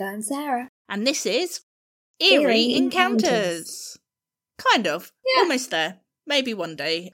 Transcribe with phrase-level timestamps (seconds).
[0.00, 0.68] And I'm Sarah.
[0.88, 1.60] And this is
[2.20, 3.28] Eerie, Eerie Encounters.
[3.28, 3.98] Encounters.
[4.56, 5.12] Kind of.
[5.34, 5.42] Yeah.
[5.42, 5.98] Almost there.
[6.26, 7.12] Maybe one day.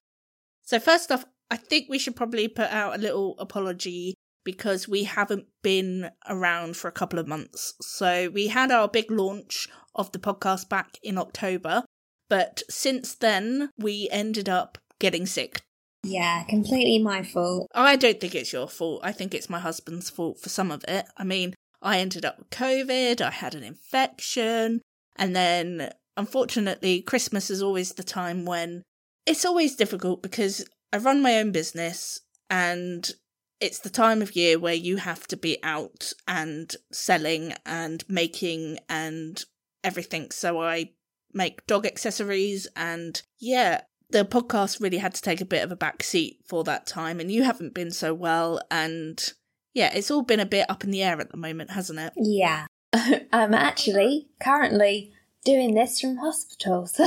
[0.63, 4.15] So, first off, I think we should probably put out a little apology
[4.45, 7.75] because we haven't been around for a couple of months.
[7.81, 11.85] So, we had our big launch of the podcast back in October,
[12.29, 15.63] but since then, we ended up getting sick.
[16.05, 17.69] Yeah, completely my fault.
[17.75, 19.01] I don't think it's your fault.
[19.03, 21.07] I think it's my husband's fault for some of it.
[21.17, 24.81] I mean, I ended up with COVID, I had an infection,
[25.17, 28.83] and then unfortunately, Christmas is always the time when
[29.27, 33.11] it's always difficult because I run my own business and
[33.61, 38.79] it's the time of year where you have to be out and selling and making
[38.89, 39.43] and
[39.83, 40.31] everything.
[40.31, 40.91] So I
[41.33, 45.77] make dog accessories and yeah, the podcast really had to take a bit of a
[45.77, 49.33] back seat for that time and you haven't been so well and
[49.77, 52.15] yeah, it's all been a bit up in the air at the moment, hasn't it?
[52.17, 52.67] Yeah.
[53.33, 55.13] I'm actually currently
[55.45, 57.05] doing this from hospital, so.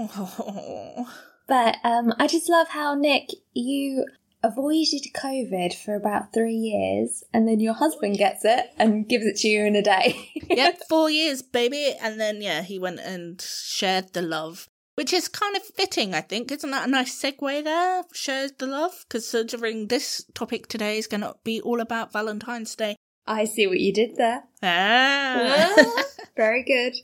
[0.00, 1.08] Oh.
[1.46, 4.06] but um, I just love how, Nick, you
[4.42, 9.36] avoided COVID for about three years, and then your husband gets it and gives it
[9.36, 10.16] to you in a day.
[10.50, 11.94] yep, four years, baby.
[12.02, 16.22] And then, yeah, he went and shared the love, which is kind of fitting, I
[16.22, 16.50] think.
[16.50, 18.02] Isn't that a nice segue there?
[18.12, 22.96] Shows the love, considering this topic today is going to be all about Valentine's Day.
[23.26, 24.44] I see what you did there.
[24.62, 26.02] Ah.
[26.36, 26.94] Very good.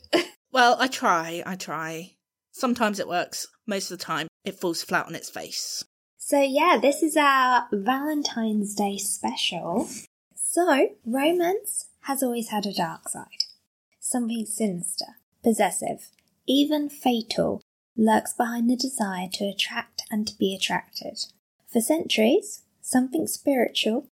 [0.51, 2.15] well, I try, I try.
[2.51, 3.47] Sometimes it works.
[3.67, 5.83] Most of the time, it falls flat on its face.
[6.17, 9.87] So, yeah, this is our Valentine's Day special.
[10.35, 13.45] So, romance has always had a dark side.
[13.99, 15.05] Something sinister,
[15.43, 16.09] possessive,
[16.47, 17.61] even fatal
[17.95, 21.25] lurks behind the desire to attract and to be attracted.
[21.71, 24.07] For centuries, something spiritual,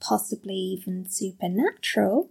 [0.00, 2.30] possibly even supernatural,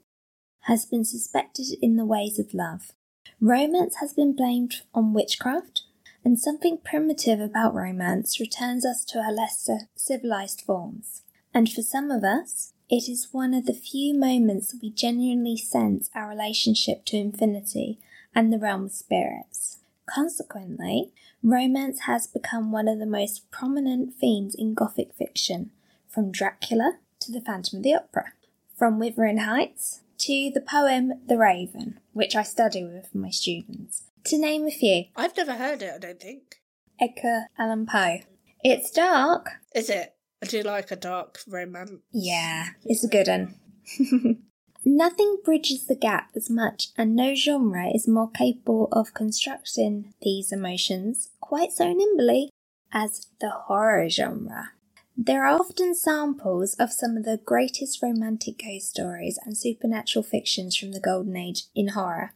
[0.62, 2.92] has been suspected in the ways of love.
[3.40, 5.84] Romance has been blamed on witchcraft,
[6.24, 11.22] and something primitive about romance returns us to our lesser civilized forms.
[11.54, 16.10] And for some of us, it is one of the few moments we genuinely sense
[16.16, 18.00] our relationship to infinity
[18.36, 19.77] and the realm of spirits.
[20.08, 21.12] Consequently,
[21.44, 25.72] romance has become one of the most prominent themes in Gothic fiction,
[26.08, 28.32] from Dracula to the Phantom of the Opera,
[28.76, 34.38] from Wuthering Heights to the poem The Raven, which I study with my students, to
[34.38, 35.06] name a few.
[35.16, 36.62] I've never heard it, I don't think.
[37.00, 38.20] Edgar Allan Poe.
[38.64, 39.52] It's dark.
[39.76, 40.16] Is it?
[40.42, 41.92] I do like a dark romance.
[42.12, 43.56] Yeah, it's a good one.
[44.90, 50.54] Nothing bridges the gap as much, and no genre is more capable of constructing these
[50.54, 52.50] emotions quite so nimbly
[52.94, 54.72] as the horror genre.
[55.18, 60.78] There are often samples of some of the greatest romantic ghost stories and supernatural fictions
[60.78, 62.34] from the Golden Age in horror.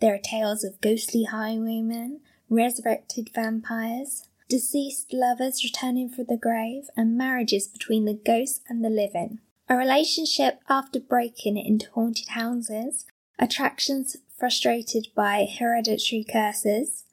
[0.00, 2.18] There are tales of ghostly highwaymen,
[2.50, 8.90] resurrected vampires, deceased lovers returning from the grave, and marriages between the ghosts and the
[8.90, 9.38] living.
[9.68, 13.04] A relationship after breaking into haunted houses,
[13.36, 17.04] attractions frustrated by hereditary curses,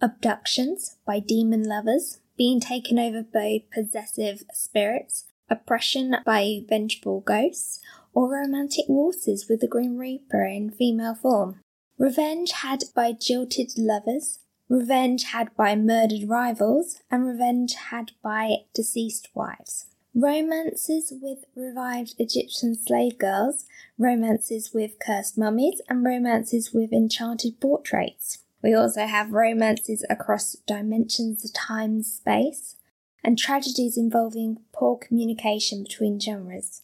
[0.00, 7.80] abductions by demon lovers, being taken over by possessive spirits, oppression by vengeful ghosts,
[8.14, 11.60] or romantic waltzes with the Grim Reaper in female form.
[11.98, 14.38] Revenge had by jilted lovers,
[14.70, 19.86] revenge had by murdered rivals, and revenge had by deceased wives.
[20.20, 28.38] Romances with revived Egyptian slave girls, romances with cursed mummies, and romances with enchanted portraits.
[28.60, 32.74] We also have romances across dimensions of time space,
[33.22, 36.82] and tragedies involving poor communication between genres.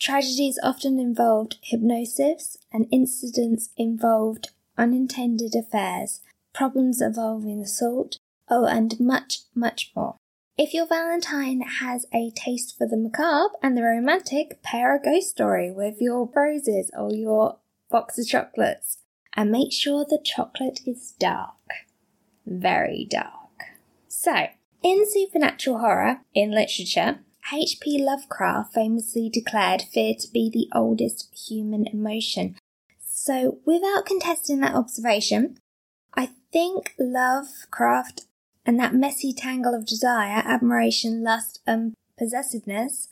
[0.00, 6.20] Tragedies often involved hypnosis, and incidents involved unintended affairs,
[6.52, 8.18] problems involving assault,
[8.48, 10.16] oh, and much, much more.
[10.58, 15.28] If your Valentine has a taste for the macabre and the romantic, pair a ghost
[15.28, 17.58] story with your roses or your
[17.90, 18.96] box of chocolates.
[19.34, 21.52] And make sure the chocolate is dark.
[22.46, 23.74] Very dark.
[24.08, 24.46] So,
[24.82, 27.18] in supernatural horror, in literature,
[27.52, 28.02] H.P.
[28.02, 32.56] Lovecraft famously declared fear to be the oldest human emotion.
[33.06, 35.58] So, without contesting that observation,
[36.14, 38.25] I think Lovecraft
[38.66, 43.08] and that messy tangle of desire, admiration, lust, and possessiveness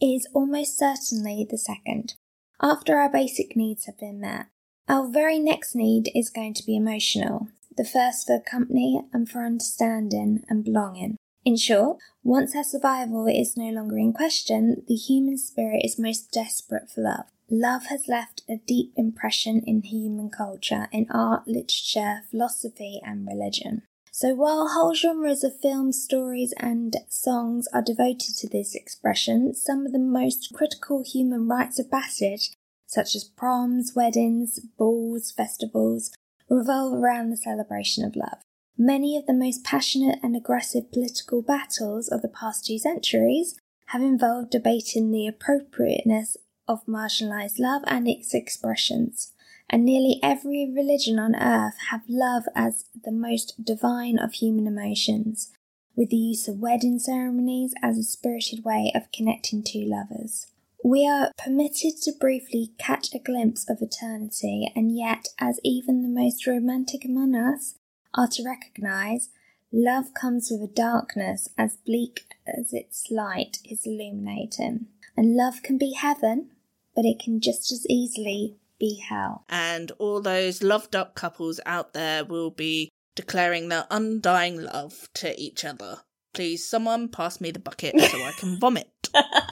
[0.00, 2.14] is almost certainly the second.
[2.60, 4.46] After our basic needs have been met,
[4.88, 9.44] our very next need is going to be emotional, the first for company and for
[9.44, 11.16] understanding and belonging.
[11.44, 16.30] In short, once our survival is no longer in question, the human spirit is most
[16.30, 17.24] desperate for love.
[17.50, 23.82] love has left a deep impression in human culture, in art, literature, philosophy, and religion.
[24.20, 29.86] So while whole genres of films, stories, and songs are devoted to this expression, some
[29.86, 32.50] of the most critical human rites of passage,
[32.84, 36.10] such as proms, weddings, balls, festivals,
[36.48, 38.38] revolve around the celebration of love.
[38.76, 43.54] Many of the most passionate and aggressive political battles of the past two centuries
[43.90, 46.36] have involved debating the appropriateness
[46.66, 49.32] of marginalized love and its expressions
[49.70, 55.52] and nearly every religion on earth have love as the most divine of human emotions,
[55.96, 60.46] with the use of wedding ceremonies as a spirited way of connecting two lovers.
[60.84, 66.08] We are permitted to briefly catch a glimpse of eternity, and yet, as even the
[66.08, 67.74] most romantic among us
[68.14, 69.30] are to recognize,
[69.72, 74.86] love comes with a darkness as bleak as its light is illuminating.
[75.16, 76.50] And love can be heaven,
[76.94, 79.44] but it can just as easily be hell.
[79.48, 85.38] And all those loved up couples out there will be declaring their undying love to
[85.40, 85.98] each other.
[86.34, 88.90] Please, someone pass me the bucket so I can vomit.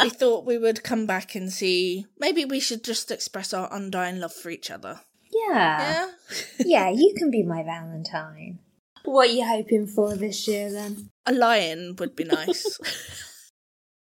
[0.03, 2.07] we thought we would come back and see.
[2.19, 5.01] Maybe we should just express our undying love for each other.
[5.33, 5.51] Yeah.
[5.51, 6.11] Yeah?
[6.65, 8.61] yeah, you can be my Valentine.
[9.05, 11.11] What are you hoping for this year then?
[11.27, 12.79] A lie-in would be nice.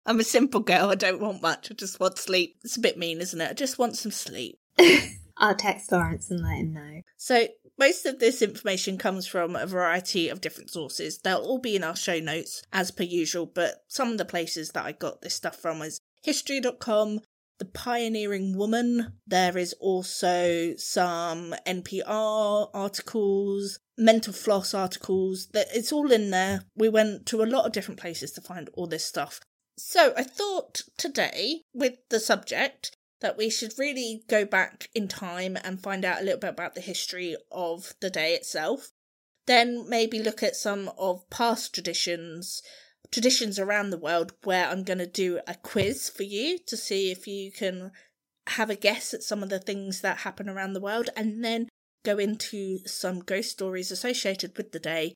[0.05, 0.89] I'm a simple girl.
[0.89, 1.71] I don't want much.
[1.71, 2.57] I just want sleep.
[2.63, 3.49] It's a bit mean, isn't it?
[3.49, 4.58] I just want some sleep.
[5.37, 7.01] I'll text Lawrence and let him know.
[7.17, 7.47] So,
[7.77, 11.19] most of this information comes from a variety of different sources.
[11.19, 14.71] They'll all be in our show notes as per usual, but some of the places
[14.71, 17.21] that I got this stuff from is history.com,
[17.57, 19.13] The Pioneering Woman.
[19.25, 25.47] There is also some NPR articles, Mental Floss articles.
[25.53, 26.65] That It's all in there.
[26.75, 29.39] We went to a lot of different places to find all this stuff.
[29.77, 32.91] So, I thought today, with the subject,
[33.21, 36.75] that we should really go back in time and find out a little bit about
[36.75, 38.91] the history of the day itself.
[39.45, 42.61] Then maybe look at some of past traditions,
[43.11, 47.11] traditions around the world, where I'm going to do a quiz for you to see
[47.11, 47.91] if you can
[48.47, 51.67] have a guess at some of the things that happen around the world, and then
[52.05, 55.13] go into some ghost stories associated with the day,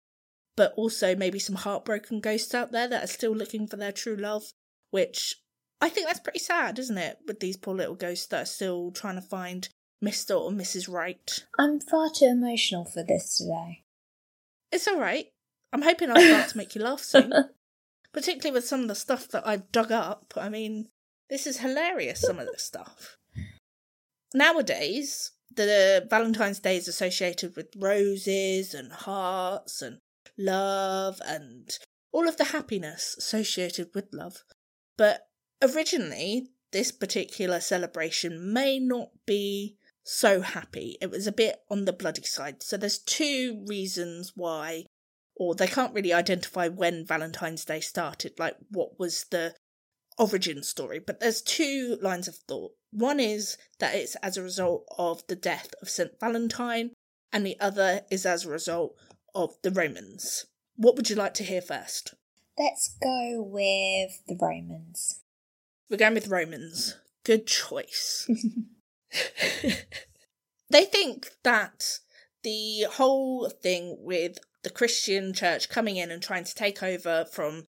[0.56, 4.18] but also maybe some heartbroken ghosts out there that are still looking for their true
[4.18, 4.44] love,
[4.92, 5.36] which
[5.84, 7.18] I think that's pretty sad, isn't it?
[7.28, 9.68] With these poor little ghosts that are still trying to find
[10.02, 10.40] Mr.
[10.40, 10.90] or Mrs.
[10.90, 11.46] Right.
[11.60, 13.84] I'm far too emotional for this today.
[14.72, 15.26] It's alright.
[15.74, 17.34] I'm hoping I'll start to make you laugh soon.
[18.14, 20.34] Particularly with some of the stuff that I've dug up.
[20.38, 20.88] I mean,
[21.30, 23.18] this is hilarious, some of this stuff.
[24.34, 29.98] Nowadays, the Valentine's Day is associated with roses and hearts and
[30.38, 31.78] love and
[32.14, 34.46] all of the happiness associated with love.
[34.98, 35.28] But
[35.64, 40.98] originally, this particular celebration may not be so happy.
[41.02, 42.62] It was a bit on the bloody side.
[42.62, 44.86] So there's two reasons why,
[45.36, 49.56] or they can't really identify when Valentine's Day started, like what was the
[50.18, 51.00] origin story.
[51.00, 52.74] But there's two lines of thought.
[52.92, 56.20] One is that it's as a result of the death of St.
[56.20, 56.92] Valentine,
[57.32, 58.96] and the other is as a result
[59.34, 60.46] of the Romans.
[60.76, 62.14] What would you like to hear first?
[62.58, 65.23] Let's go with the Romans.
[65.94, 66.98] We're going with Romans.
[67.24, 68.28] Good choice.
[70.72, 72.00] they think that
[72.42, 77.66] the whole thing with the Christian church coming in and trying to take over from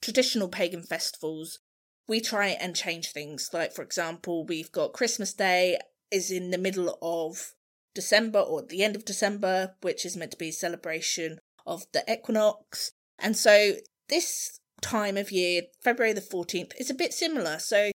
[0.00, 1.58] traditional pagan festivals,
[2.06, 3.50] we try and change things.
[3.52, 5.76] Like, for example, we've got Christmas Day
[6.12, 7.54] is in the middle of
[7.92, 11.86] December or at the end of December, which is meant to be a celebration of
[11.92, 12.92] the equinox.
[13.18, 13.72] And so
[14.08, 17.58] this time of year, February the 14th, is a bit similar.
[17.58, 17.90] So,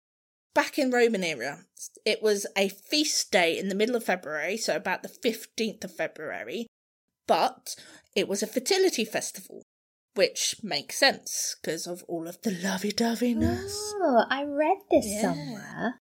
[0.53, 1.65] back in Roman era,
[2.05, 5.95] it was a feast day in the middle of February, so about the 15th of
[5.95, 6.67] February,
[7.27, 7.75] but
[8.15, 9.63] it was a fertility festival,
[10.13, 13.73] which makes sense because of all of the lovey doveyness.
[14.01, 15.21] Oh, I read this Yeah.
[15.21, 15.99] somewhere.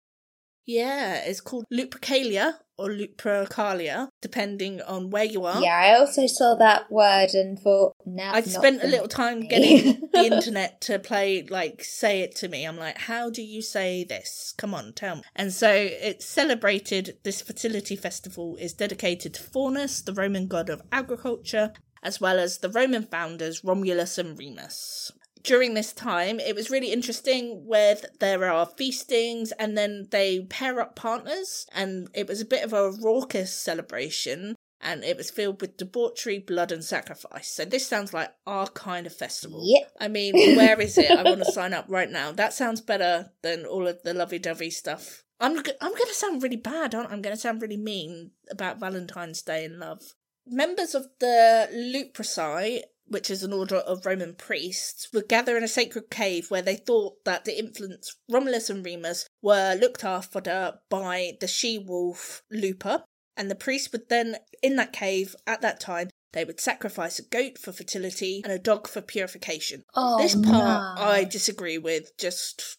[0.66, 5.62] Yeah, it's called Lupercalia or Lupercalia, depending on where you are.
[5.62, 8.24] Yeah, I also saw that word and thought, no.
[8.24, 9.10] I'd spent a little me.
[9.10, 12.66] time getting the internet to play, like, say it to me.
[12.66, 14.54] I'm like, how do you say this?
[14.58, 15.22] Come on, tell me.
[15.36, 20.82] And so it's celebrated, this fertility festival is dedicated to Faunus, the Roman god of
[20.92, 25.12] agriculture, as well as the Roman founders Romulus and Remus.
[25.44, 30.80] During this time, it was really interesting where there are feastings and then they pair
[30.80, 35.62] up partners, and it was a bit of a raucous celebration and it was filled
[35.62, 37.48] with debauchery, blood, and sacrifice.
[37.48, 39.62] So this sounds like our kind of festival.
[39.64, 39.92] Yep.
[40.02, 41.10] I mean, where is it?
[41.10, 42.34] I want to sign up right now.
[42.34, 46.56] That sounds better than all of the lovey-dovey stuff I'm I'm going to sound really
[46.56, 47.14] bad, aren't I?
[47.14, 50.02] I'm going to sound really mean about Valentine's Day and love.
[50.48, 52.82] Members of the Luperci,
[53.14, 56.76] which is an order of Roman priests, would gather in a sacred cave where they
[56.76, 63.06] thought that the infants Romulus and Remus were looked after by the she wolf Lupa,
[63.38, 67.24] and the priest would then, in that cave at that time, they would sacrifice a
[67.24, 69.84] goat for fertility and a dog for purification.
[69.96, 71.04] Oh, this part no.
[71.04, 72.18] I disagree with.
[72.18, 72.78] Just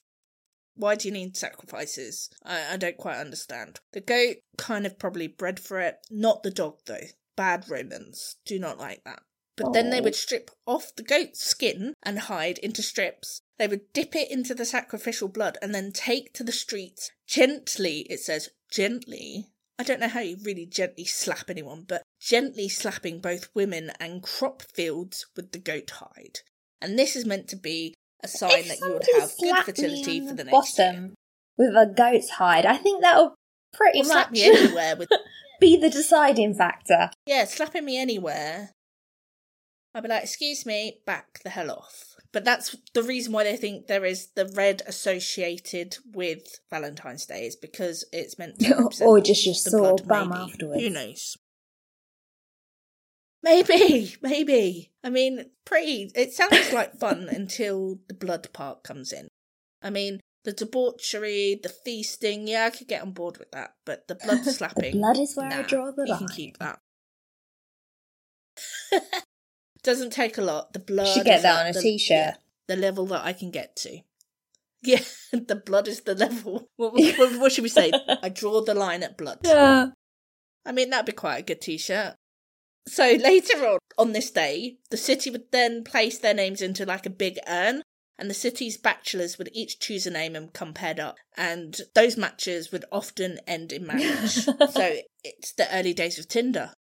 [0.74, 2.28] why do you need sacrifices?
[2.44, 3.78] I, I don't quite understand.
[3.92, 7.06] The goat kind of probably bred for it, not the dog though.
[7.36, 9.22] Bad Romans do not like that.
[9.56, 10.02] But then they Oh.
[10.02, 13.40] would strip off the goat's skin and hide into strips.
[13.58, 18.00] They would dip it into the sacrificial blood and then take to the streets gently,
[18.11, 19.46] it says gently.
[19.78, 24.23] I don't know how you really gently slap anyone, but gently slapping both women and
[24.23, 26.40] crop fields with the goat hide.
[26.80, 30.20] And this is meant to be a sign If that you would have good fertility
[30.26, 30.92] for the next year.
[30.92, 31.14] bottom
[31.56, 33.34] with a goat's hide, I think that'll
[33.73, 35.08] pretty Or slap much me anywhere with
[35.61, 37.11] be the deciding factor.
[37.26, 38.70] Yeah, slapping me anywhere.
[39.94, 42.16] I'd be like, excuse me, back the hell off.
[42.32, 47.46] But that's the reason why they think there is the red associated with Valentine's Day
[47.46, 50.40] is because it's meant to or just your sore blood, bum maybe.
[50.42, 50.82] afterwards.
[50.82, 51.36] Who knows?
[53.44, 54.90] Maybe, maybe.
[55.04, 56.10] I mean, pretty.
[56.16, 59.28] It sounds like fun until the blood part comes in.
[59.80, 63.74] I mean, the debauchery, the feasting, yeah, I could get on board with that.
[63.86, 64.94] But the blood slapping.
[64.94, 66.18] the blood is where I draw the you line.
[66.18, 66.80] can keep that.
[69.84, 70.72] Doesn't take a lot.
[70.72, 71.06] The blood.
[71.06, 72.10] Should get that on a the- t-shirt.
[72.16, 72.34] yeah,
[72.66, 73.98] the level that I can get to.
[74.86, 75.00] Yeah,
[75.32, 76.68] the blood is the level.
[76.76, 77.90] What, what, what should we say?
[78.22, 79.38] I draw the line at blood.
[79.42, 79.86] Yeah.
[80.66, 82.16] I mean, that'd be quite a good t-shirt.
[82.86, 87.06] So later on, on this day, the city would then place their names into like
[87.06, 87.80] a big urn,
[88.18, 91.16] and the city's bachelors would each choose a name and come paired up.
[91.34, 94.32] And those matches would often end in marriage.
[94.44, 96.74] so it's the early days of Tinder.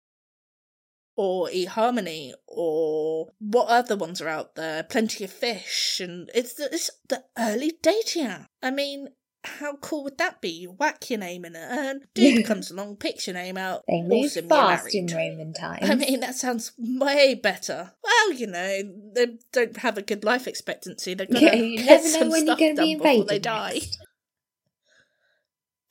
[1.24, 4.82] Or eHarmony, or what other ones are out there?
[4.82, 8.48] Plenty of Fish, and it's the, it's the early dating app.
[8.63, 9.10] I mean,
[9.44, 10.50] how cool would that be?
[10.50, 14.01] You whack your name in an urn, dude comes along, picks your name out, They
[14.01, 15.06] move awesome, fast in.
[15.06, 15.88] Roman times.
[15.88, 17.92] I mean, that sounds way better.
[18.04, 18.80] Well, you know,
[19.13, 21.13] they don't have a good life expectancy.
[21.13, 23.74] They're gonna Yeah, you never know when you're going to be before they die.
[23.74, 23.98] next.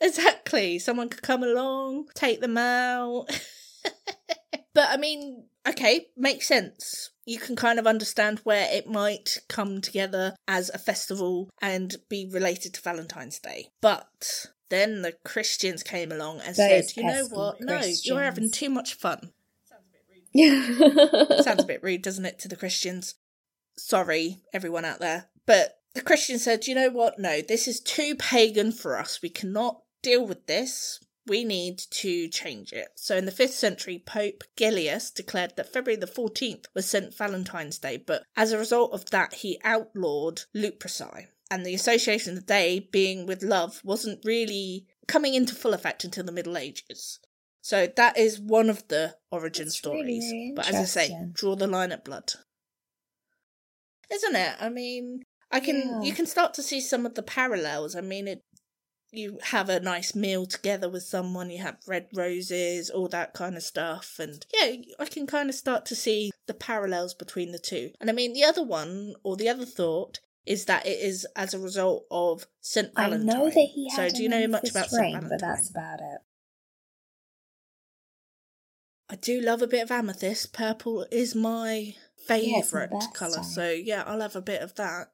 [0.01, 0.81] Exactly.
[0.81, 3.27] Someone could come along, take them out.
[4.75, 7.11] but I mean, okay, makes sense.
[7.27, 12.29] You can kind of understand where it might come together as a festival and be
[12.31, 13.69] related to Valentine's Day.
[13.81, 17.61] But then the Christians came along and Those said, you know what?
[17.61, 19.33] No, you're having too much fun.
[19.69, 23.15] Sounds Sounds a bit rude, doesn't it, to the Christians?
[23.77, 25.27] Sorry, everyone out there.
[25.47, 27.19] But the Christians said, you know what?
[27.19, 29.21] No, this is too pagan for us.
[29.23, 31.00] We cannot deal with this.
[31.31, 32.89] We need to change it.
[32.97, 37.17] So in the 5th century, Pope Gelasius declared that February the 14th was St.
[37.17, 41.29] Valentine's Day, but as a result of that, he outlawed Luperci.
[41.49, 46.03] And the association of the day being with love wasn't really coming into full effect
[46.03, 47.21] until the Middle Ages.
[47.61, 50.25] So that is one of the origin That's stories.
[50.33, 52.33] really but as I say, draw the line at blood.
[54.11, 54.57] Isn't it?
[54.59, 55.23] I mean,
[55.53, 56.01] I can Yeah.
[56.03, 57.95] you can start to see some of the parallels.
[57.95, 58.43] I mean, it
[59.12, 63.57] you have a nice meal together with someone, you have red roses, all that kind
[63.57, 67.59] of stuff, and yeah, I can kind of start to see the parallels between the
[67.59, 67.90] two.
[68.00, 71.55] And I mean, the other one or the other thought is that it is as
[71.55, 73.31] a result of Saint Valentine.
[73.31, 75.31] I know that he so do you know much about Saint Valentine?
[75.31, 76.21] but that's about it.
[79.11, 80.52] I do love a bit of amethyst.
[80.52, 81.95] Purple is my
[82.29, 83.43] Yeah, favourite best colour.
[83.43, 85.09] So yeah, I'll have a bit of that.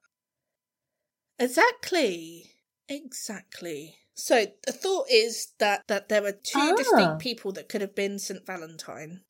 [1.38, 2.50] Exactly.
[2.88, 3.96] Exactly.
[4.14, 6.74] So the thought is that that there were two Ah.
[6.76, 8.44] distinct people that could have been St.
[8.46, 9.22] Valentine.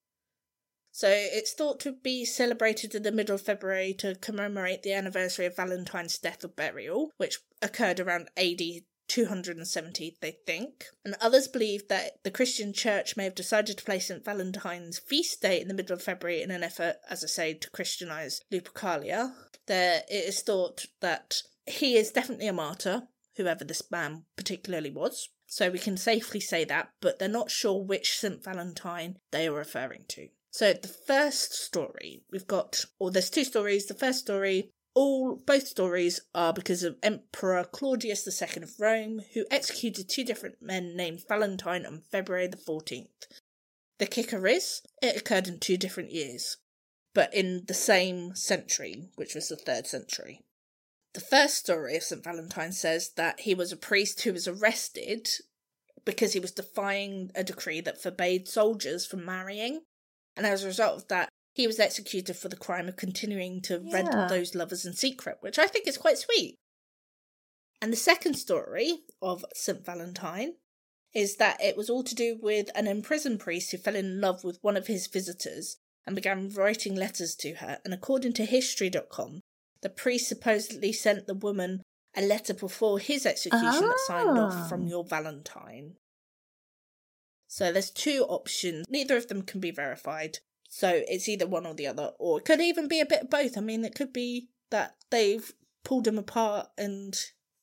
[0.92, 5.44] So it's thought to be celebrated in the middle of February to commemorate the anniversary
[5.44, 10.86] of Valentine's death or burial, which occurred around AD 270, they think.
[11.04, 14.24] And others believe that the Christian church may have decided to place St.
[14.24, 17.70] Valentine's feast day in the middle of February in an effort, as I say, to
[17.70, 19.34] Christianize Lupercalia.
[19.66, 25.28] There it is thought that he is definitely a martyr, whoever this man particularly was.
[25.46, 28.42] So we can safely say that, but they're not sure which St.
[28.42, 30.28] Valentine they are referring to.
[30.50, 33.86] So the first story we've got, or there's two stories.
[33.86, 39.44] The first story, all both stories are because of Emperor Claudius II of Rome, who
[39.50, 43.26] executed two different men named Valentine on February the 14th.
[43.98, 46.56] The kicker is, it occurred in two different years,
[47.14, 50.42] but in the same century, which was the third century.
[51.16, 52.22] The first story of St.
[52.22, 55.30] Valentine says that he was a priest who was arrested
[56.04, 59.80] because he was defying a decree that forbade soldiers from marrying.
[60.36, 63.80] And as a result of that, he was executed for the crime of continuing to
[63.82, 63.94] yeah.
[63.94, 66.56] rent those lovers in secret, which I think is quite sweet.
[67.80, 69.86] And the second story of St.
[69.86, 70.56] Valentine
[71.14, 74.44] is that it was all to do with an imprisoned priest who fell in love
[74.44, 77.78] with one of his visitors and began writing letters to her.
[77.86, 79.40] And according to History.com,
[79.86, 81.80] the priest supposedly sent the woman
[82.16, 83.86] a letter before his execution oh.
[83.86, 84.88] that signed off from ah.
[84.88, 85.92] your Valentine.
[87.46, 88.84] So there's two options.
[88.88, 90.38] Neither of them can be verified.
[90.68, 93.30] So it's either one or the other, or it could even be a bit of
[93.30, 93.56] both.
[93.56, 95.52] I mean, it could be that they've
[95.84, 97.16] pulled them apart and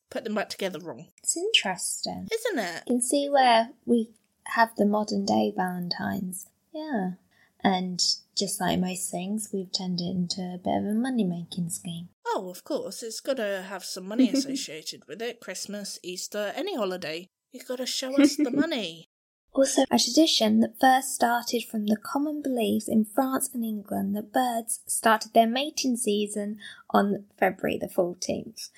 [0.10, 1.08] put them back together wrong.
[1.22, 2.30] It's interesting.
[2.34, 2.84] Isn't it?
[2.88, 4.12] You can see where we
[4.46, 6.48] have the modern day Valentines.
[6.74, 7.16] Yeah.
[7.64, 8.02] And
[8.36, 12.10] just like most things, we've turned it into a bit of a money making scheme.
[12.28, 13.04] Oh, of course.
[13.04, 15.40] It's got to have some money associated with it.
[15.40, 17.28] Christmas, Easter, any holiday.
[17.52, 19.08] You've got to show us the money.
[19.54, 24.34] Also, a tradition that first started from the common beliefs in France and England that
[24.34, 26.58] birds started their mating season
[26.90, 28.70] on February the 14th.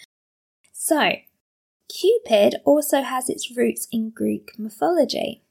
[0.73, 1.13] So,
[1.87, 5.44] Cupid also has its roots in Greek mythology.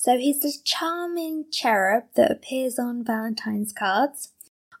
[0.00, 4.28] So, he's the charming cherub that appears on Valentine's cards,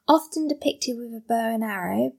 [0.06, 2.12] often depicted with a bow and arrow.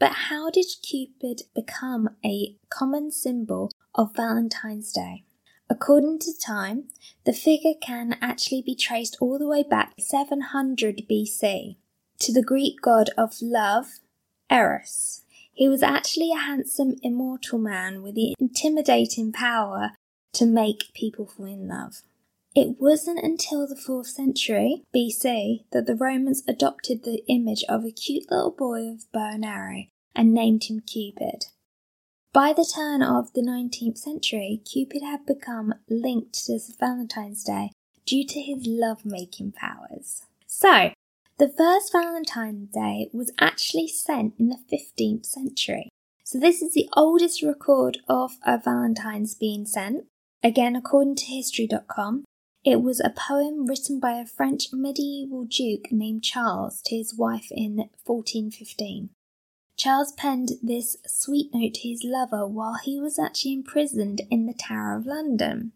[0.00, 5.22] But how did Cupid become a common symbol of Valentine's Day?
[5.70, 6.88] According to time,
[7.24, 11.76] the figure can actually be traced all the way back 700 BC
[12.18, 14.00] to the Greek god of love,
[14.50, 15.22] Eros.
[15.52, 19.92] He was actually a handsome, immortal man with the intimidating power
[20.32, 22.02] to make people fall in love.
[22.54, 27.92] It wasn't until the 4th century BC that the Romans adopted the image of a
[27.92, 29.84] cute little boy with bow and arrow
[30.16, 31.46] and named him Cupid.
[32.32, 37.70] By the turn of the 19th century, Cupid had become linked to Valentine's Day
[38.04, 40.22] due to his love making powers.
[40.46, 40.90] So,
[41.38, 45.88] the first Valentine's Day was actually sent in the 15th century.
[46.24, 50.04] So this is the oldest record of a Valentine's being sent.
[50.42, 52.24] Again, according to history.com,
[52.64, 57.48] it was a poem written by a French medieval duke named Charles to his wife
[57.50, 59.10] in 1415.
[59.76, 64.52] Charles penned this sweet note to his lover while he was actually imprisoned in the
[64.52, 65.72] Tower of London.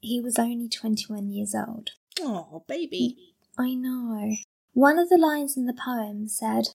[0.00, 1.90] He was only 21 years old.
[2.20, 3.34] Oh, baby.
[3.58, 4.36] I know.
[4.72, 6.68] One of the lines in the poem said,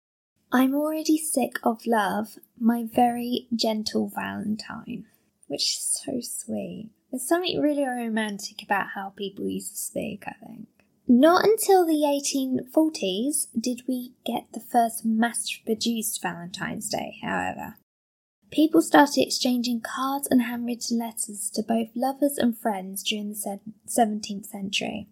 [0.51, 5.05] I'm already sick of love, my very gentle Valentine.
[5.47, 6.91] Which is so sweet.
[7.13, 10.67] There's something really romantic about how people used to speak, I think.
[11.07, 17.75] Not until the 1840s did we get the first mass produced Valentine's Day, however.
[18.49, 24.47] People started exchanging cards and handwritten letters to both lovers and friends during the 17th
[24.47, 25.07] century.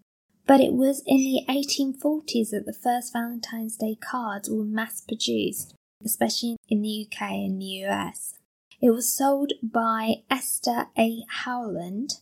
[0.47, 5.75] But it was in the 1840s that the first Valentine's Day cards were mass produced,
[6.03, 8.39] especially in the UK and the US.
[8.81, 11.23] It was sold by Esther A.
[11.29, 12.15] Howland,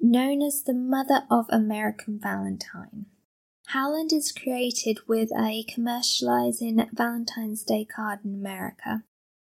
[0.00, 3.04] known as the mother of American Valentine.
[3.66, 9.02] Howland is created with a commercializing Valentine's Day card in America,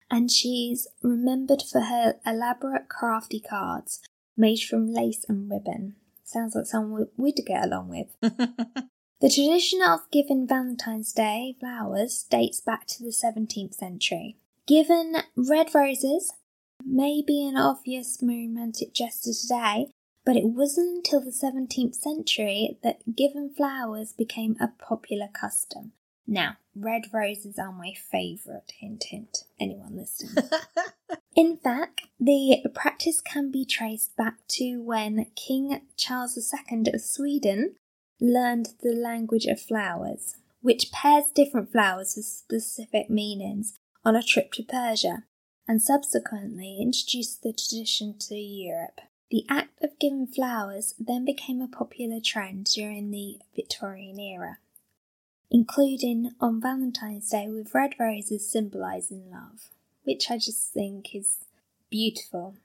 [0.10, 4.01] and she's remembered for her elaborate crafty cards
[4.36, 5.97] made from lace and ribbon.
[6.23, 8.08] Sounds like someone we'd get along with.
[8.21, 14.38] the tradition of giving Valentine's Day flowers dates back to the 17th century.
[14.65, 16.34] Given red roses
[16.83, 19.91] may be an obvious romantic gesture today,
[20.25, 25.91] but it wasn't until the 17th century that giving flowers became a popular custom.
[26.27, 30.43] Now, red roses are my favourite, hint hint, anyone listening.
[31.35, 37.75] In fact, the practice can be traced back to when King Charles II of Sweden
[38.19, 44.51] learned the language of flowers, which pairs different flowers with specific meanings on a trip
[44.53, 45.25] to Persia,
[45.67, 49.01] and subsequently introduced the tradition to Europe.
[49.32, 54.58] The act of giving flowers then became a popular trend during the Victorian era
[55.56, 59.69] including on Valentine's Day with red roses symbolising love,
[60.04, 61.38] which I just think is
[61.89, 62.56] beautiful.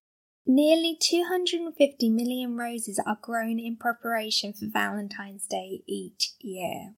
[0.46, 6.94] Nearly 250 million roses are grown in preparation for Valentine's Day each year.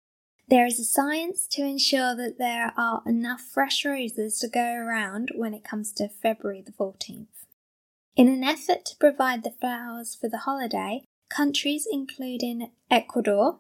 [0.49, 5.31] There is a science to ensure that there are enough fresh roses to go around
[5.35, 7.27] when it comes to February the 14th.
[8.17, 13.59] In an effort to provide the flowers for the holiday, countries including Ecuador,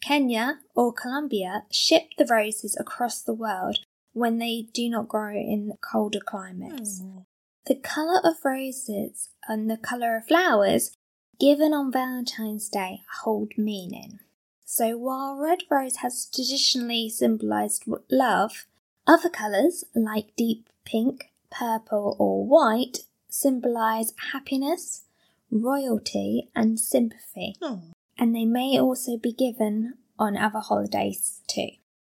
[0.00, 3.78] Kenya or Colombia ship the roses across the world
[4.12, 7.00] when they do not grow in colder climates.
[7.00, 7.18] Hmm.
[7.66, 10.96] The colour of roses and the colour of flowers
[11.38, 14.20] given on Valentine's Day hold meaning.
[14.70, 18.66] So while red rose has traditionally symbolised love,
[19.06, 22.98] other colours like deep pink, purple, or white
[23.30, 25.04] symbolise happiness,
[25.50, 27.54] royalty, and sympathy.
[27.62, 27.80] Oh.
[28.18, 31.70] And they may also be given on other holidays too.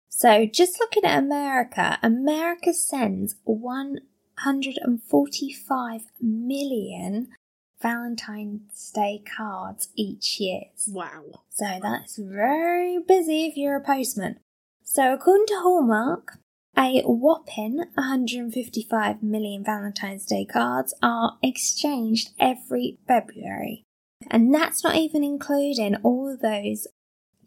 [0.08, 7.28] So, just looking at America, America sends 145 million
[7.80, 10.62] Valentine's Day cards each year.
[10.88, 11.42] Wow.
[11.50, 14.40] So, that's very busy if you're a postman.
[14.82, 16.38] So, according to Hallmark,
[16.76, 23.84] a whopping 155 million Valentine's Day cards are exchanged every February.
[24.30, 26.86] And that's not even including all those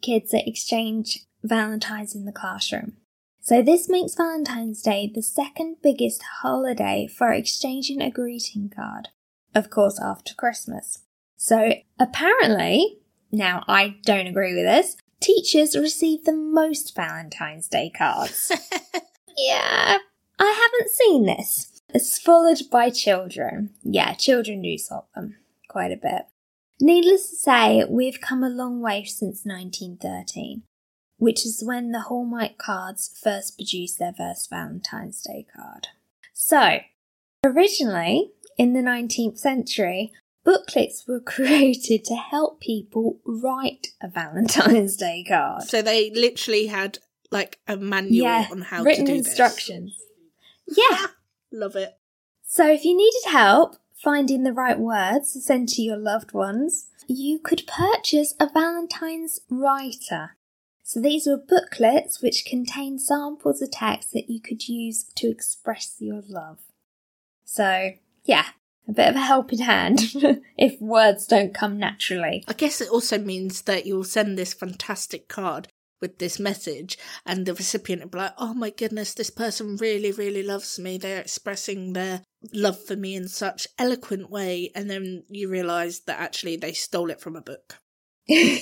[0.00, 2.94] kids that exchange Valentine's in the classroom.
[3.40, 9.08] So, this makes Valentine's Day the second biggest holiday for exchanging a greeting card,
[9.54, 11.00] of course, after Christmas.
[11.36, 12.98] So, apparently,
[13.30, 18.52] now I don't agree with this, teachers receive the most Valentine's Day cards.
[19.36, 19.98] yeah,
[20.38, 21.80] I haven't seen this.
[21.94, 23.70] It's followed by children.
[23.82, 25.36] Yeah, children do swap them
[25.68, 26.26] quite a bit.
[26.80, 30.62] Needless to say, we've come a long way since 1913
[31.22, 35.86] which is when the Hallmark cards first produced their first Valentine's Day card.
[36.32, 36.80] So,
[37.44, 40.12] originally, in the 19th century,
[40.44, 45.62] booklets were created to help people write a Valentine's Day card.
[45.64, 46.98] So they literally had
[47.30, 49.98] like a manual yeah, on how written to do instructions.
[50.66, 51.06] Yeah.
[51.52, 51.98] Love it.
[52.44, 56.88] So, if you needed help finding the right words to send to your loved ones,
[57.06, 60.36] you could purchase a Valentine's writer.
[60.82, 65.96] So these were booklets which contained samples of text that you could use to express
[66.00, 66.58] your love.
[67.44, 67.92] So,
[68.24, 68.46] yeah,
[68.88, 70.00] a bit of a helping hand
[70.58, 72.44] if words don't come naturally.
[72.48, 75.68] I guess it also means that you'll send this fantastic card
[76.02, 80.12] with this message, and the recipient will be like, oh my goodness, this person really,
[80.12, 80.98] really loves me.
[80.98, 84.70] They're expressing their love for me in such eloquent way.
[84.74, 87.78] And then you realise that actually they stole it from a book.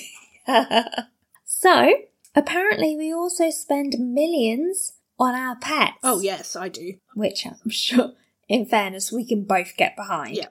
[1.45, 1.93] so,
[2.35, 5.97] apparently, we also spend millions on our pets.
[6.03, 6.95] Oh, yes, I do.
[7.15, 8.13] Which I'm sure,
[8.51, 10.37] in fairness, we can both get behind.
[10.37, 10.49] Yeah.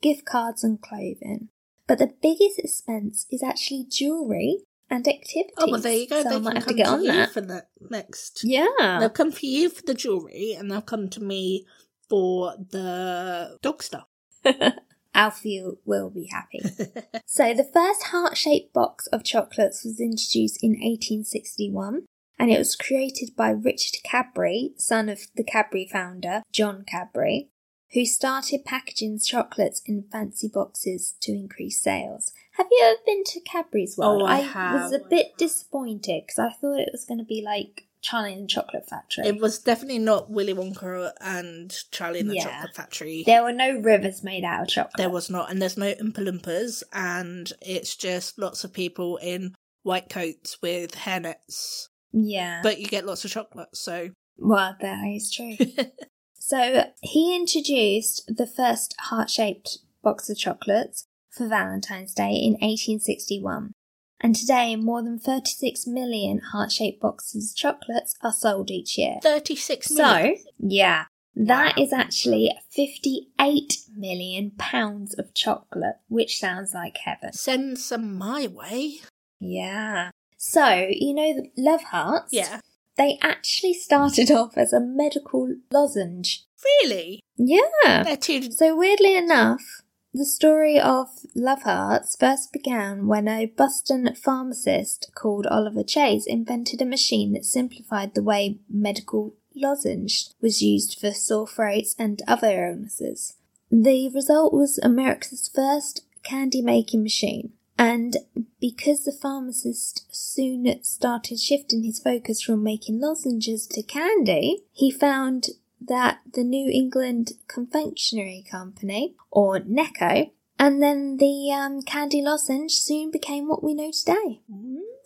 [0.00, 1.48] gift cards, and clothing.
[1.86, 4.58] But the biggest expense is actually jewellery
[4.90, 5.52] and activities.
[5.58, 6.22] Oh, well, there you go.
[6.22, 7.32] So they I might have to get to on that.
[7.32, 8.42] for that next.
[8.44, 8.98] Yeah.
[9.00, 11.66] They'll come for you for the jewellery, and they'll come to me
[12.08, 14.06] for the dog stuff.
[15.14, 16.60] Alfie will be happy.
[17.26, 22.02] so, the first heart shaped box of chocolates was introduced in 1861
[22.38, 27.48] and it was created by Richard Cadbury, son of the Cadbury founder, John Cadbury,
[27.92, 32.32] who started packaging chocolates in fancy boxes to increase sales.
[32.52, 34.22] Have you ever been to Cadbury's oh, World?
[34.22, 34.82] Oh, I have.
[34.82, 38.44] was a bit disappointed because I thought it was going to be like Charlie and
[38.44, 39.26] the Chocolate Factory.
[39.26, 42.44] It was definitely not Willy Wonka and Charlie and the Yeah.
[42.44, 43.22] Chocolate Factory.
[43.26, 44.96] there were no rivers made out of chocolate.
[44.96, 49.54] There was not, and there's no Oompa Loompas, and it's just lots of people in
[49.82, 51.88] white coats with hairnets.
[52.12, 52.60] Yeah.
[52.62, 55.56] But you get lots of chocolate, so Well, that is true.
[56.38, 63.72] so he introduced the first heart shaped box of chocolates for Valentine's Day in 1861.
[64.20, 69.18] And today, more than 36 million heart shaped boxes of chocolates are sold each year.
[69.22, 70.36] 36 million.
[70.36, 71.04] So, yeah,
[71.36, 71.82] that Wow.
[71.84, 77.32] is actually 58 million pounds of chocolate, which sounds like heaven.
[77.32, 79.00] Send some my way.
[79.38, 80.10] Yeah.
[80.38, 82.32] So, you know the love hearts?
[82.32, 82.60] Yeah.
[82.96, 86.44] they actually started off as a medical lozenge.
[86.82, 87.20] Really?
[87.36, 88.04] Yeah.
[88.04, 88.50] They're too.
[88.52, 89.82] So, weirdly enough,
[90.14, 96.80] the story of Love Hearts first began when a Boston pharmacist called Oliver Chase invented
[96.80, 102.68] a machine that simplified the way medical lozenge was used for sore throats and other
[102.68, 103.34] illnesses.
[103.70, 107.52] The result was America's first candy making machine.
[107.78, 108.16] And
[108.60, 115.50] because the pharmacist soon started shifting his focus from making lozenges to candy, he found
[115.80, 123.12] that the New England Confectionery Company, or Necco, and then the um, candy lozenge soon
[123.12, 124.40] became what we know today.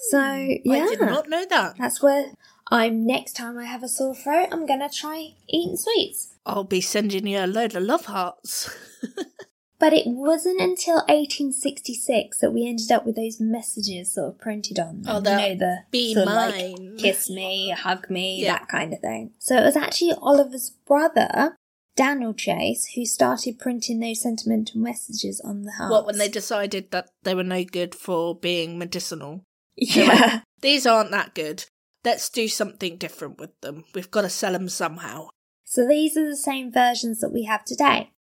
[0.09, 0.19] So,
[0.65, 0.85] yeah.
[0.85, 1.77] I did not know that.
[1.77, 2.33] That's where
[2.69, 6.35] I'm next time I have a sore throat, I'm gonna try eating sweets.
[6.47, 8.75] I'll be sending you a load of love hearts.
[9.83, 14.79] But it wasn't until 1866 that we ended up with those messages sort of printed
[14.79, 15.03] on.
[15.09, 15.25] Oh, them.
[15.25, 16.95] that you know, the be sort of like, mine.
[16.99, 18.53] kiss me, hug me, Yeah.
[18.53, 19.33] that kind of thing.
[19.41, 21.57] So it was actually Oliver's brother,
[21.97, 25.73] Daniel Chase, who started printing those sentimental messages on the.
[25.89, 29.43] What, when they decided that they were no good for being medicinal?
[29.75, 30.43] Yeah.
[30.61, 31.65] These aren't that good.
[32.05, 33.83] Let's do something different with them.
[33.97, 35.31] We've got to sell them somehow.
[35.65, 38.12] So these are the same versions that we have today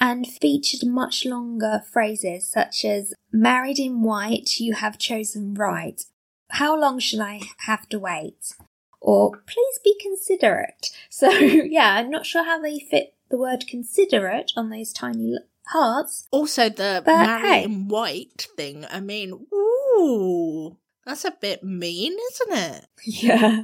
[0.00, 6.02] and featured much longer phrases such as married in white, you have chosen right.
[6.50, 8.52] How long shall I have to wait?
[9.00, 10.86] Or please be considerate.
[11.10, 16.28] So yeah, I'm not sure how they fit the word considerate on those tiny hearts.
[16.30, 17.64] Also, the But marry hey.
[17.64, 18.86] in white thing.
[18.88, 22.86] I mean, ooh, that's a bit mean, isn't it?
[23.04, 23.62] Yeah.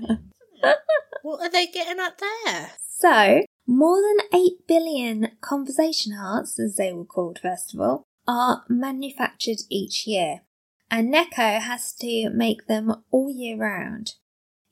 [1.23, 2.71] What are they getting at there?
[2.99, 8.65] So, more than 8 billion conversation hearts, as they were called first of all, are
[8.69, 10.43] manufactured each year.
[10.91, 14.15] And Necco has to make them all year round.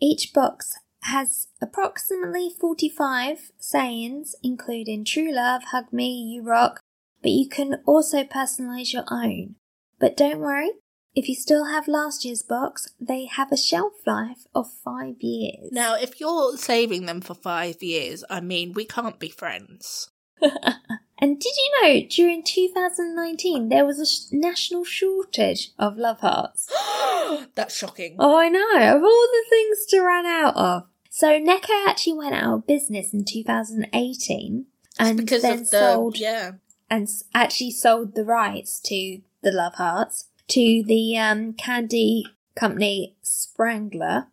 [0.01, 0.75] Each box
[1.05, 6.81] has approximately 45 sayings, including true love, hug me, you rock,
[7.23, 9.57] but you can also personalize your own.
[9.99, 10.71] But don't worry,
[11.15, 15.71] if you still have last year's box, they have a shelf life of five years.
[15.73, 20.11] Now, if you're saving them for five years, I mean, we can't be friends.
[21.23, 26.69] And did you know during 2019 there was a sh- national shortage of love hearts?
[27.55, 28.17] That's shocking.
[28.19, 30.89] Oh, I know, of all the things to run out of.
[31.11, 34.67] So Necco actually went out of business in 2018
[34.99, 36.53] and then the sold yeah.
[36.91, 42.25] and actually sold the rights to the love hearts to the um, candy
[42.55, 44.27] company Spangler.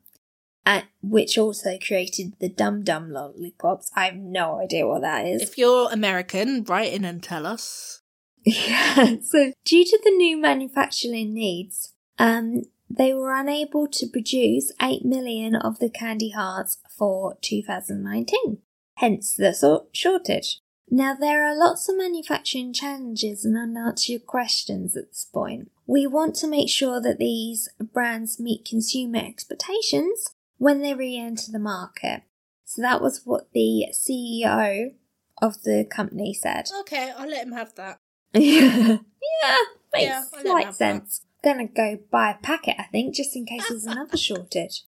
[0.66, 3.90] uh, which also created the Dum Dum lollipops.
[3.96, 5.42] I have no idea what that is.
[5.42, 8.02] If you're American, write in and tell us.
[8.46, 9.18] Yeah.
[9.22, 15.56] So, due to the new manufacturing needs, um, they were unable to produce 8 million
[15.56, 18.60] of the candy hearts for 2019,
[18.96, 20.62] hence the sort shortage.
[20.92, 25.72] Now, there are lots of manufacturing challenges and unanswered questions at this point.
[25.86, 31.52] We want to make sure that these brands meet consumer expectations when they re enter
[31.52, 32.24] the market.
[32.66, 34.94] So, that was what the CEO
[35.42, 36.70] of the company said.
[36.82, 38.00] Okay, I'll let him have that.
[38.34, 38.98] yeah,
[39.42, 39.58] yeah,
[39.94, 41.22] makes Yeah, slight sense.
[41.44, 44.84] Gonna go buy a packet, I think, just in case there's another shortage.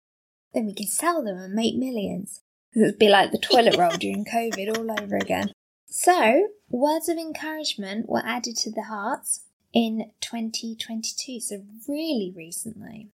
[0.54, 2.42] Then we can sell them and make millions.
[2.74, 5.52] It would be like the toilet roll during COVID all over again.
[5.94, 9.42] So, words of encouragement were added to the hearts
[9.74, 13.10] in 2022, so really recently.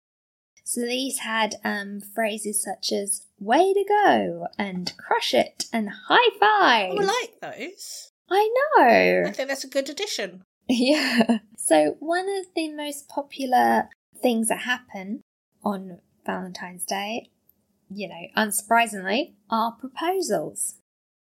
[0.63, 6.29] So these had um, phrases such as "way to go" and "crush it" and "high
[6.39, 8.11] five." Oh, I like those.
[8.29, 9.23] I know.
[9.25, 10.43] I think that's a good addition.
[10.69, 11.39] Yeah.
[11.55, 13.89] So, one of the most popular
[14.21, 15.21] things that happen
[15.63, 17.31] on Valentine's Day,
[17.89, 20.75] you know, unsurprisingly, are proposals.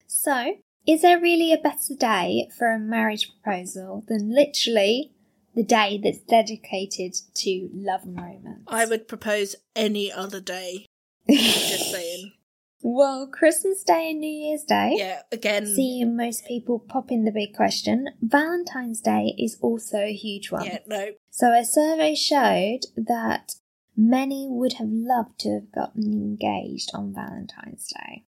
[0.06, 5.12] So, is there really a better day for a marriage proposal than literally
[5.54, 8.62] the day that's dedicated to love and romance?
[8.68, 10.86] I would propose any other day.
[11.28, 12.32] Just saying.
[12.82, 14.94] well, Christmas Day and New Year's Day.
[14.96, 15.66] Yeah, again.
[15.66, 20.66] Seeing most people pop in the big question, Valentine's Day is also a huge one.
[20.66, 21.12] Yeah, no.
[21.30, 23.56] So a survey showed that
[23.96, 28.24] many would have loved to have gotten engaged on Valentine's Day.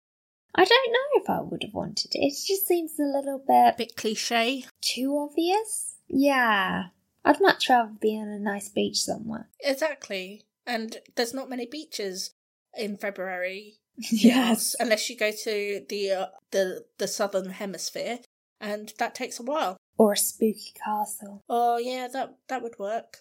[0.56, 2.18] I don't know if I would have wanted it.
[2.18, 4.64] It just seems a little A bit bit cliche.
[4.80, 5.96] too obvious.
[6.08, 6.84] Yeah.
[7.24, 9.48] I'd much rather be on a nice beach somewhere.
[9.60, 10.44] Exactly.
[10.66, 12.30] And there's not many beaches
[12.76, 13.78] in February.
[14.10, 14.76] Yes.
[14.78, 18.18] Unless you go to the uh, the the southern hemisphere,
[18.60, 19.76] and that takes a while.
[19.98, 21.42] Or a spooky castle.
[21.48, 23.18] Oh yeah, that that would work.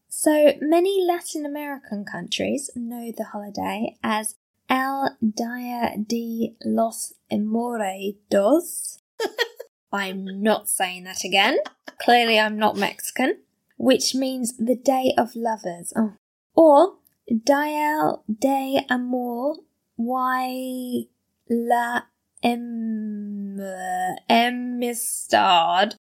[0.09, 4.37] So many Latin American countries know the holiday as
[4.75, 8.99] El Dia de los Enamorados.
[9.93, 11.59] I'm not saying that again.
[12.01, 13.39] Clearly, I'm not Mexican.
[13.77, 15.93] Which means the Day of Lovers.
[15.95, 16.15] Oh.
[16.57, 16.95] Or
[17.29, 19.59] Dia de Amor
[19.97, 21.05] y
[21.49, 22.01] la
[22.43, 23.61] em-
[24.29, 25.95] Amistad,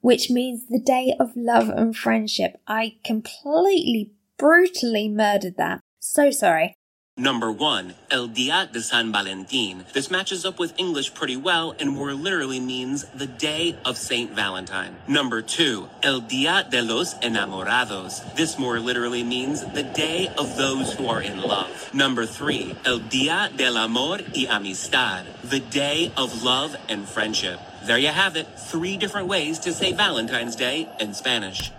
[0.00, 2.58] which means the Day of Love and Friendship.
[2.66, 5.80] I completely, brutally murdered that.
[6.00, 6.74] So sorry.
[7.16, 7.94] Number 1.
[8.10, 9.84] El Dia de San Valentin.
[9.92, 14.32] This matches up with English pretty well and more literally means the day of Saint
[14.32, 14.96] Valentine.
[15.06, 15.88] Number 2.
[16.02, 18.34] El Dia de los Enamorados.
[18.34, 21.88] This more literally means the day of those who are in love.
[21.94, 22.74] Number 3.
[22.84, 25.24] El Dia del Amor y Amistad.
[25.44, 27.60] The day of love and friendship.
[27.84, 28.48] There you have it.
[28.58, 31.70] Three different ways to say Valentine's Day in Spanish.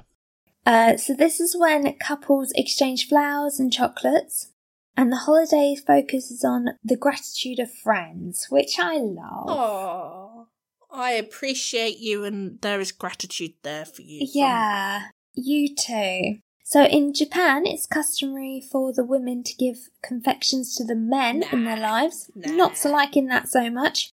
[0.65, 4.51] Uh, so this is when couples exchange flowers and chocolates,
[4.97, 9.45] and the holiday focuses on the gratitude of friends, which I love.
[9.47, 10.47] Oh,
[10.91, 14.19] I appreciate you, and there is gratitude there for you.
[14.27, 15.01] from- Yeah,
[15.33, 16.39] you too.
[16.63, 21.63] So in Japan, it's customary for the women to give confections to the men in
[21.65, 22.31] their lives.
[22.33, 22.51] Nah.
[22.53, 24.09] Not so liking that so much.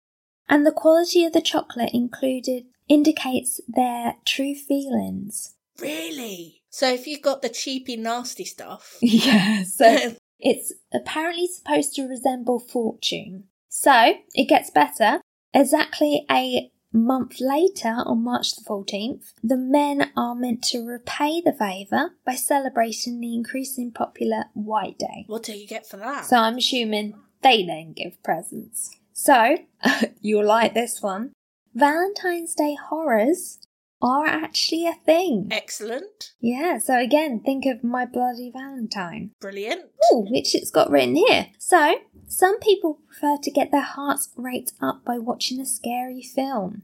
[0.48, 5.54] And the quality of the chocolate included indicates their true feelings.
[5.80, 6.64] Really?
[6.72, 12.60] So if you've got the cheapy, nasty stuff, Yeah, so it's apparently supposed to resemble
[12.60, 13.46] fortune.
[13.68, 15.22] So it gets better.
[15.54, 21.54] Exactly a month later, on March the 14th, the men are meant to repay the
[21.54, 25.26] favour by celebrating the increasingly popular White Day.
[25.28, 26.26] what do you get for that?
[26.26, 28.96] So I'm assuming they then give presents.
[29.14, 29.58] So,
[30.22, 31.34] you'll like this one.
[31.76, 33.60] Valentine's Day horrors
[34.02, 35.48] are actually a thing.
[35.52, 36.34] Excellent.
[36.40, 39.32] Yeah, so again, think of My Bloody Valentine.
[39.40, 39.86] Brilliant.
[40.14, 41.48] Ooh, which it's got written here.
[41.58, 41.96] So,
[42.28, 46.84] some people prefer to get their hearts rate up by watching a scary film.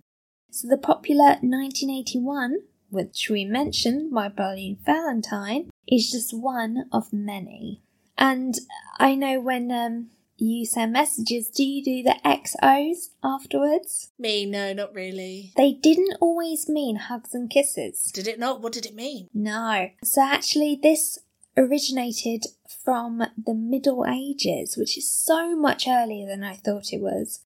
[0.52, 2.58] So, the popular 1981,
[2.90, 7.82] which we mentioned, My Bloody Valentine, is just one of many.
[8.18, 8.56] And
[8.98, 14.12] I know when um, you send messages, do you do the XOs afterwards?
[14.20, 15.54] Me, no, not really.
[15.56, 18.12] They didn't always mean hugs and kisses.
[18.14, 18.62] Did it not?
[18.62, 19.30] What did it mean?
[19.34, 19.90] No.
[20.04, 21.20] So actually, this
[21.58, 22.46] originated
[22.84, 27.42] from the Middle Ages, which is so much earlier than I thought it was.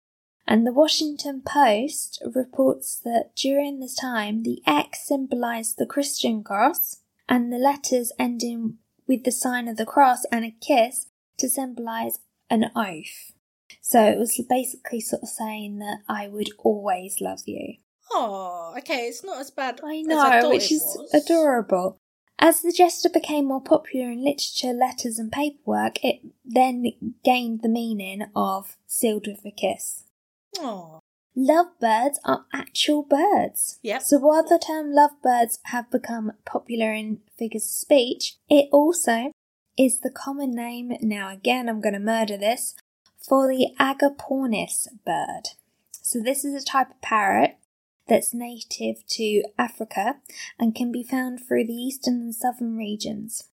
[0.47, 7.01] And the Washington Post reports that during this time, the X symbolized the Christian cross,
[7.27, 12.19] and the letters ending with the sign of the cross and a kiss to symbolize
[12.49, 13.33] an oath.
[13.81, 17.75] So it was basically sort of saying that I would always love you.
[18.11, 19.81] Oh, okay, it's not as bad.
[19.83, 21.13] I as know, I which is was.
[21.13, 21.97] adorable.
[22.39, 26.85] As the gesture became more popular in literature, letters, and paperwork, it then
[27.23, 30.05] gained the meaning of sealed with a kiss.
[30.57, 30.99] Oh,
[31.35, 33.79] Lovebirds are actual birds.
[33.83, 34.01] Yep.
[34.01, 39.31] So while the term lovebirds have become popular in figures of speech, it also
[39.79, 42.75] is the common name, now again I'm going to murder this,
[43.17, 45.43] for the agapornis bird.
[45.91, 47.55] So this is a type of parrot
[48.07, 50.15] that's native to Africa
[50.59, 53.49] and can be found through the eastern and southern regions.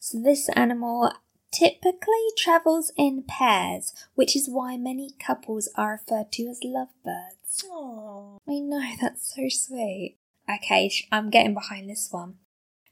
[0.00, 1.12] So this animal
[1.52, 7.64] typically travels in pairs, which is why many couples are referred to as lovebirds.
[7.66, 10.16] oh, I know, that's so sweet.
[10.50, 12.36] Okay, I'm getting behind this one.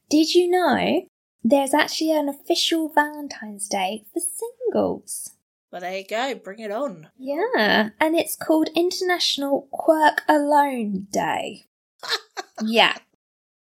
[0.09, 1.09] Did you know
[1.51, 5.31] there's actually an official Valentine's Day for singles?
[5.71, 6.35] well, there you go.
[6.35, 7.09] Bring it on.
[7.19, 11.67] Yeah, and it's called International Quirk Alone Day.
[12.63, 12.97] yeah,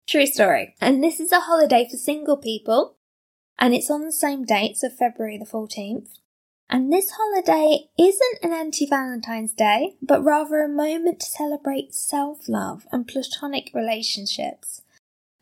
[0.09, 0.75] true story.
[0.81, 2.97] And this is a holiday for single people,
[3.59, 6.19] and it's on the same date, so February the 14th.
[6.71, 12.49] And this holiday isn't an anti Valentine's Day, but rather a moment to celebrate self
[12.49, 14.83] love and platonic relationships.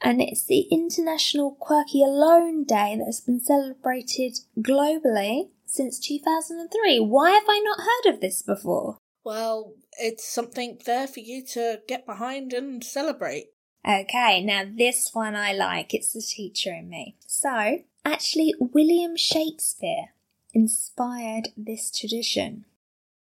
[0.00, 7.00] And it's the International Quirky Alone Day that has been celebrated globally since 2003.
[7.00, 8.98] Why have I not heard of this before?
[9.24, 13.48] Well, it's something there for you to get behind and celebrate.
[13.86, 15.94] Okay, now this one I like.
[15.94, 17.16] It's the teacher in me.
[17.26, 20.10] So, actually, William Shakespeare
[20.54, 22.64] inspired this tradition.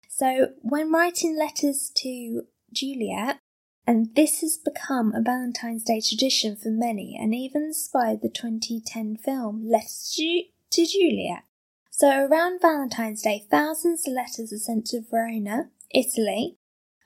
[0.09, 2.43] So, when writing letters to
[2.73, 3.39] Juliet,
[3.87, 9.17] and this has become a Valentine's Day tradition for many and even inspired the 2010
[9.17, 11.45] film Letters to, Juliet.
[11.91, 16.57] So, around Valentine's Day, thousands of letters are sent to Verona, Italy,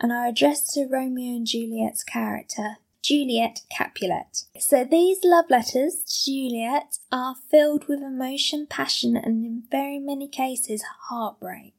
[0.01, 4.45] and are addressed to Romeo and Juliet's character, Juliet Capulet.
[4.59, 10.29] So these love letters to Juliet are filled with emotion, passion, and in very many
[10.29, 11.76] cases, heartbreak.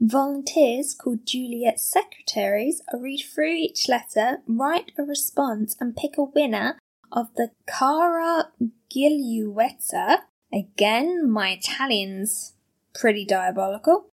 [0.00, 6.78] Volunteers called Juliet's secretaries read through each letter, write a response, and pick a winner
[7.10, 8.48] of the Cara
[8.94, 10.18] Gigliuetta.
[10.52, 12.54] Again, my Italian's
[12.94, 14.10] pretty diabolical,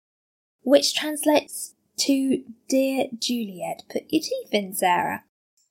[0.61, 3.83] which translates to Dear Juliet.
[3.89, 5.23] Put your teeth in, Sarah.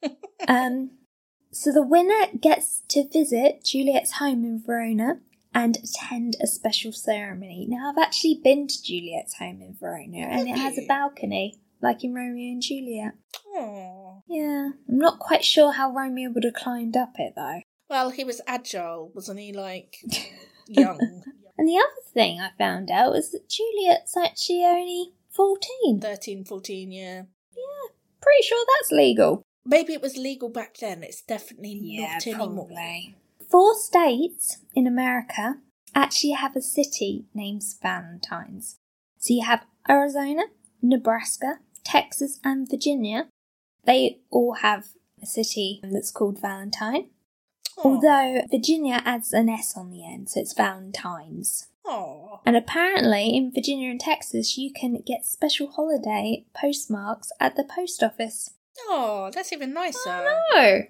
[0.49, 0.91] um,
[1.51, 5.21] so the winner gets to visit Juliet's home in Verona
[5.55, 7.67] and attend a special ceremony.
[7.69, 12.05] Now, I've actually been to Juliet's home in Verona, and it has a balcony, like
[12.05, 13.15] in Romeo and Juliet.
[13.57, 14.23] Aww.
[14.29, 17.61] Yeah, I'm not quite sure how Romeo would have climbed up it though.
[17.91, 19.53] Well, he was agile, wasn't he?
[19.53, 19.97] Like
[20.67, 21.23] young,
[21.59, 26.01] And the other thing I found out was that Juliet's actually only 14.
[26.01, 27.23] 13, 14, yeah.
[27.55, 29.43] Yeah, pretty sure that's legal.
[29.65, 31.03] Maybe it was legal back then.
[31.03, 32.69] It's definitely not anymore.
[33.53, 35.57] Four states in America
[35.95, 38.79] actually have a city named Valentine's.
[39.19, 40.45] So you have Arizona,
[40.81, 43.29] Nebraska, Texas, and Virginia.
[43.85, 44.87] They all have
[45.23, 47.11] a city that's called Valentine.
[47.77, 47.83] Aw.
[47.85, 51.69] Although Virginia adds an S on the end, so it's Valentine's.
[51.85, 52.41] Aw.
[52.47, 58.03] And apparently, in Virginia and Texas, you can get special holiday postmarks at the post
[58.03, 58.55] office.
[58.89, 59.99] Oh, that's even nicer.
[60.07, 60.81] Oh,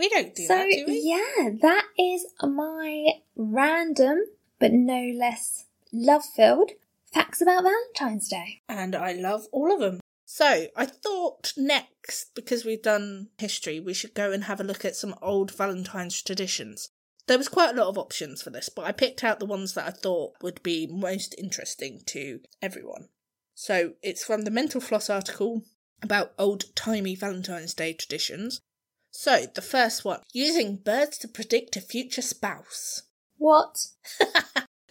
[0.00, 1.02] We don't do so that, do we?
[1.04, 4.16] yeah, that is my random
[4.58, 6.70] but no less love-filled
[7.12, 8.62] facts about Valentine's Day.
[8.66, 10.00] And I love all of them.
[10.24, 14.86] So I thought next, because we've done history, we should go and have a look
[14.86, 16.88] at some old Valentine's traditions.
[17.26, 19.74] There was quite a lot of options for this, but I picked out the ones
[19.74, 23.08] that I thought would be most interesting to everyone.
[23.54, 25.62] So it's from the Mental Floss article
[26.02, 28.62] about old timey Valentine's Day traditions.
[29.10, 33.02] So the first one using birds to predict a future spouse.
[33.36, 33.76] What?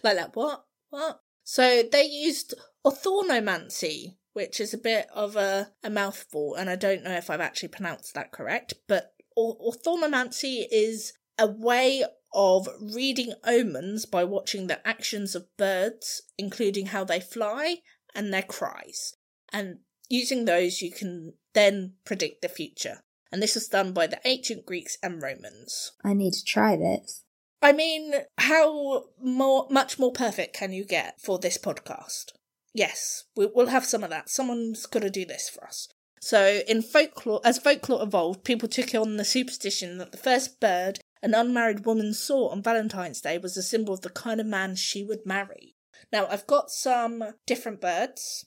[0.02, 0.64] like that, what?
[0.90, 1.20] What?
[1.44, 2.54] So they used
[2.86, 7.40] orthonomancy, which is a bit of a, a mouthful, and I don't know if I've
[7.40, 14.66] actually pronounced that correct, but or- orthonomancy is a way of reading omens by watching
[14.66, 17.78] the actions of birds, including how they fly
[18.14, 19.16] and their cries.
[19.52, 23.02] And using those, you can then predict the future.
[23.32, 25.92] And this was done by the ancient Greeks and Romans.
[26.04, 27.22] I need to try this.
[27.62, 32.32] I mean, how more much more perfect can you get for this podcast?
[32.72, 34.28] Yes, we- we'll have some of that.
[34.30, 35.88] Someone's got to do this for us.
[36.22, 41.00] So, in folklore, as folklore evolved, people took on the superstition that the first bird
[41.22, 44.74] an unmarried woman saw on Valentine's Day was a symbol of the kind of man
[44.74, 45.74] she would marry.
[46.10, 48.46] Now, I've got some different birds,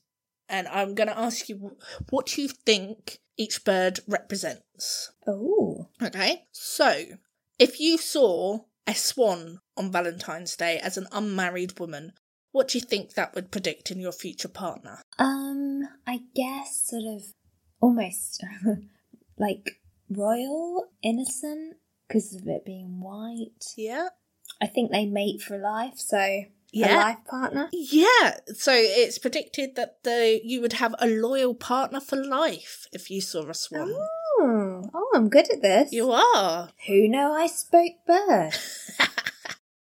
[0.50, 1.78] and I'm going to ask you
[2.10, 5.12] what do you think each bird represents.
[5.28, 7.04] Oh, Okay, so
[7.60, 12.14] if you saw a swan on Valentine's Day as an unmarried woman,
[12.52, 15.02] what do you think that would predict in your future partner?
[15.18, 17.24] um, I guess sort of
[17.82, 18.44] almost
[19.38, 19.80] like
[20.10, 21.78] royal, innocent,
[22.08, 23.74] because of it being white.
[23.78, 24.10] Yeah.
[24.62, 26.44] I think they mate for life, so
[26.74, 26.96] a Yeah.
[26.98, 27.70] life partner.
[27.72, 33.10] Yeah, so it's predicted that the you would have a loyal partner for life if
[33.12, 33.94] you saw a swan.
[34.40, 35.92] Oh, oh, I'm good at this.
[35.94, 36.70] You are.
[36.88, 38.54] Who know I spoke bird?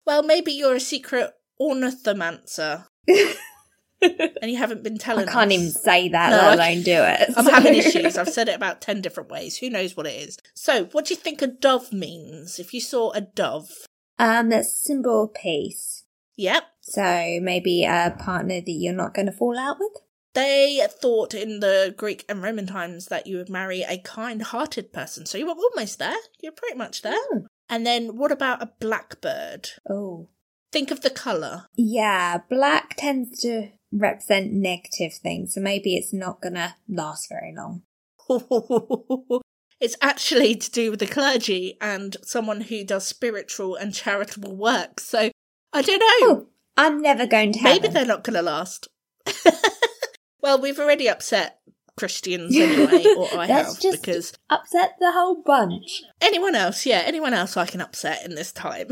[0.06, 5.26] Well, maybe you're a secret ornithomancer and you haven't been telling.
[5.28, 5.58] I can't us.
[5.58, 7.30] even say that, No, let alone do it.
[7.34, 8.18] I'm so- having issues.
[8.18, 9.56] I've said it about 10 different ways.
[9.56, 10.38] Who knows what it is?
[10.54, 12.58] So, what do you think a dove means?
[12.58, 13.70] If you saw a dove.
[14.18, 16.04] Um, that's symbol of peace.
[16.36, 16.64] Yep.
[16.86, 19.92] So maybe a partner that you're not going to fall out with.
[20.34, 24.92] They thought in the Greek and Roman times that you would marry a kind hearted
[24.92, 25.26] person.
[25.26, 26.16] So you were almost there.
[26.42, 27.14] You're pretty much there.
[27.32, 27.46] Oh.
[27.70, 29.70] And then what about a blackbird?
[29.88, 30.28] Oh,
[30.72, 31.66] Think of the colour.
[31.76, 32.38] yeah.
[32.50, 37.82] Black tends to represent negative things, so maybe it's not going to last very long.
[39.80, 44.98] it's actually to do with the clergy and someone who does spiritual and charitable work.
[44.98, 45.30] So
[45.72, 46.28] I don't know.
[46.28, 47.82] Oh, I'm never going to heaven.
[47.82, 48.88] Maybe they're not going to last.
[50.42, 51.60] well, we've already upset
[51.96, 56.02] Christians anyway, or I have, because upset the whole bunch.
[56.20, 58.88] anyone else, yeah, anyone else I can upset in this time.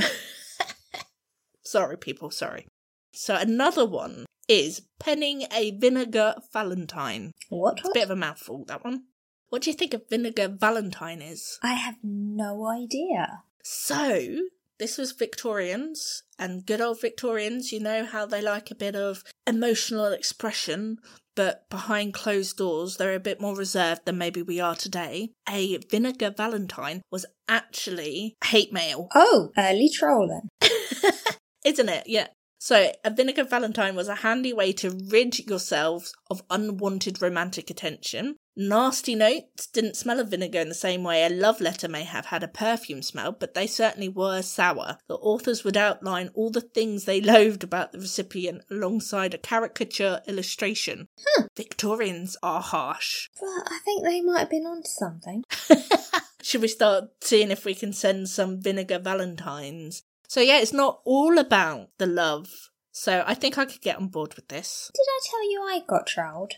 [1.64, 2.66] sorry, people, sorry.
[3.12, 7.33] So another one is penning a vinegar valentine.
[7.49, 7.78] What?
[7.78, 9.05] It's a bit of a mouthful, that one.
[9.49, 11.59] What do you think a vinegar valentine is?
[11.62, 13.43] I have no idea.
[13.62, 14.26] So,
[14.79, 19.23] This was Victorians, and good old Victorians, you know how they like a bit of
[19.47, 20.99] emotional expression,
[21.35, 25.31] but behind closed doors, they're a bit more reserved than maybe we are today.
[25.49, 29.09] A vinegar valentine was actually hate mail.
[29.14, 30.49] Oh, early trolling.
[31.64, 32.05] Isn't it?
[32.07, 32.29] Yeah.
[32.59, 38.37] So, a vinegar valentine was a handy way to rid yourselves of unwanted romantic attention.
[38.55, 42.26] Nasty notes didn't smell of vinegar in the same way a love letter may have
[42.26, 44.98] had a perfume smell, but they certainly were sour.
[45.09, 50.20] The authors would outline all the things they loathed about the recipient alongside a caricature
[50.26, 51.09] illustration.
[51.18, 51.48] Huh.
[51.57, 53.30] Victorians are harsh.
[53.40, 55.44] But I think they might have been onto something.
[56.42, 60.03] Should we start seeing if we can send some vinegar valentines?
[60.28, 62.48] So, yeah, it's not all about the love.
[62.90, 64.90] So, I think I could get on board with this.
[64.92, 66.55] Did I tell you I got trolled?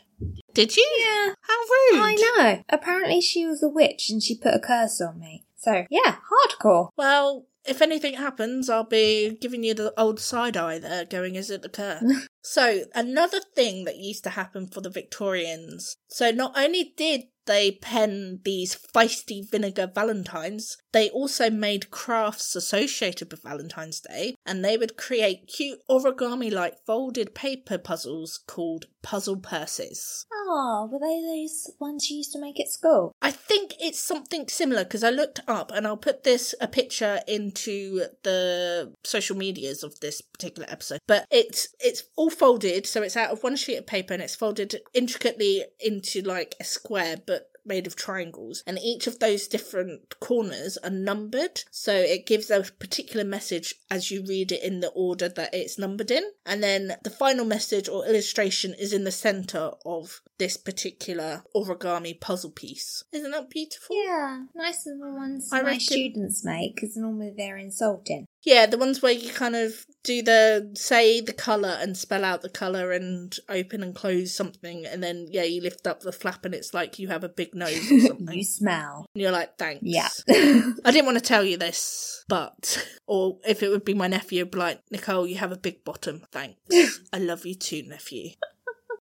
[0.55, 0.89] Did you?
[0.99, 1.35] Yeah.
[1.41, 2.03] How rude.
[2.03, 2.65] I know.
[2.69, 5.45] Apparently she was a witch and she put a curse on me.
[5.57, 6.91] So, yeah, hardcore.
[6.97, 11.51] Well, if anything happens, I'll be giving you the old side eye there, going, is
[11.51, 12.29] it a curse?
[12.43, 15.97] so, another thing that used to happen for the Victorians.
[16.09, 23.31] So, not only did they pen these feisty vinegar valentines, they also made crafts associated
[23.31, 29.37] with Valentine's Day, and they would create cute origami like folded paper puzzles called puzzle
[29.37, 30.25] purses.
[30.33, 33.13] Oh, were they those ones you used to make at school?
[33.21, 37.21] I think it's something similar because I looked up and I'll put this a picture
[37.27, 41.01] into the social medias of this particular episode.
[41.07, 44.35] But it's it's all folded, so it's out of one sheet of paper and it's
[44.35, 47.34] folded intricately into like a square, but
[47.65, 51.63] made of triangles and each of those different corners are numbered.
[51.71, 55.79] So it gives a particular message as you read it in the order that it's
[55.79, 56.25] numbered in.
[56.47, 62.19] And then the final message or illustration is in the center of this particular origami
[62.21, 66.75] puzzle piece isn't that beautiful Yeah, nicer than the ones I my reckon- students make
[66.75, 68.27] because normally they're insulting.
[68.43, 72.43] Yeah, the ones where you kind of do the say the colour and spell out
[72.43, 76.45] the colour and open and close something, and then yeah, you lift up the flap
[76.45, 78.37] and it's like you have a big nose or something.
[78.37, 79.07] you smell.
[79.15, 79.81] and you're like, thanks.
[79.83, 80.09] Yeah.
[80.29, 84.41] I didn't want to tell you this, but or if it would be my nephew,
[84.43, 86.23] it'd be like, Nicole, you have a big bottom.
[86.31, 86.59] Thanks.
[87.15, 88.31] I love you too, nephew.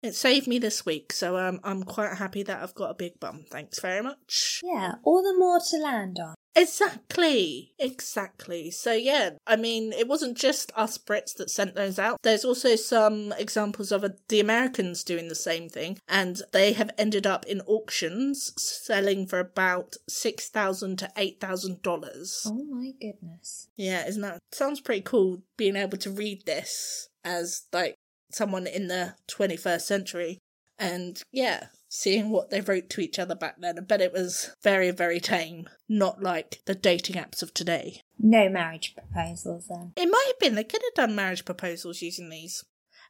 [0.03, 3.19] It saved me this week, so um, I'm quite happy that I've got a big
[3.19, 3.45] bum.
[3.51, 4.61] Thanks very much.
[4.63, 6.35] yeah, all the more to land on.
[6.55, 8.71] Exactly, exactly.
[8.71, 12.19] So yeah, I mean, it wasn't just us Brits that sent those out.
[12.23, 17.25] There's also some examples of the Americans doing the same thing, and they have ended
[17.25, 22.45] up in auctions selling for about six thousand to eight thousand dollars.
[22.45, 23.69] Oh my goodness.
[23.77, 25.43] Yeah, isn't that sounds pretty cool?
[25.57, 27.95] Being able to read this as like
[28.31, 30.39] someone in the 21st century,
[30.79, 33.77] and yeah, seeing what they wrote to each other back then.
[33.77, 38.01] I bet it was very, very tame, not like the dating apps of today.
[38.17, 39.93] No marriage proposals then.
[39.95, 42.63] It might have been they could have done marriage proposals using these.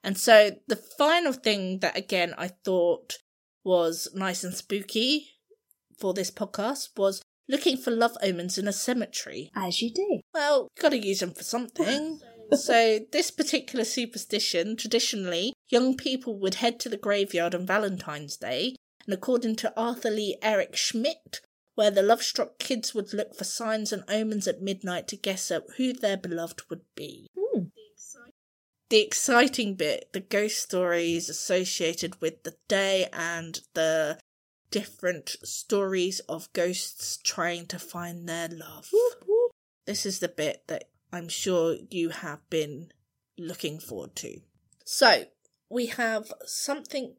[0.04, 3.18] And so the final thing that again I thought
[3.64, 5.28] was nice and spooky
[6.00, 9.52] for this podcast was looking for love omens in a cemetery.
[9.56, 10.22] As you do.
[10.34, 12.20] Well, gotta use them for something.
[12.54, 18.76] so, this particular superstition, traditionally, young people would head to the graveyard on Valentine's Day,
[19.06, 21.42] and according to author Leigh Eric Schmidt,
[21.76, 25.50] where the love struck kids would look for signs and omens at midnight to guess
[25.52, 27.28] at who their beloved would be.
[27.38, 27.66] Hmm.
[28.90, 34.20] The exciting bit, the ghost stories associated with the day and the
[34.70, 38.90] different stories of ghosts trying to find their love.
[39.88, 42.92] This is the bit that I'm sure you have been
[43.38, 44.42] looking forward to.
[44.86, 45.26] So,
[45.70, 47.16] we have something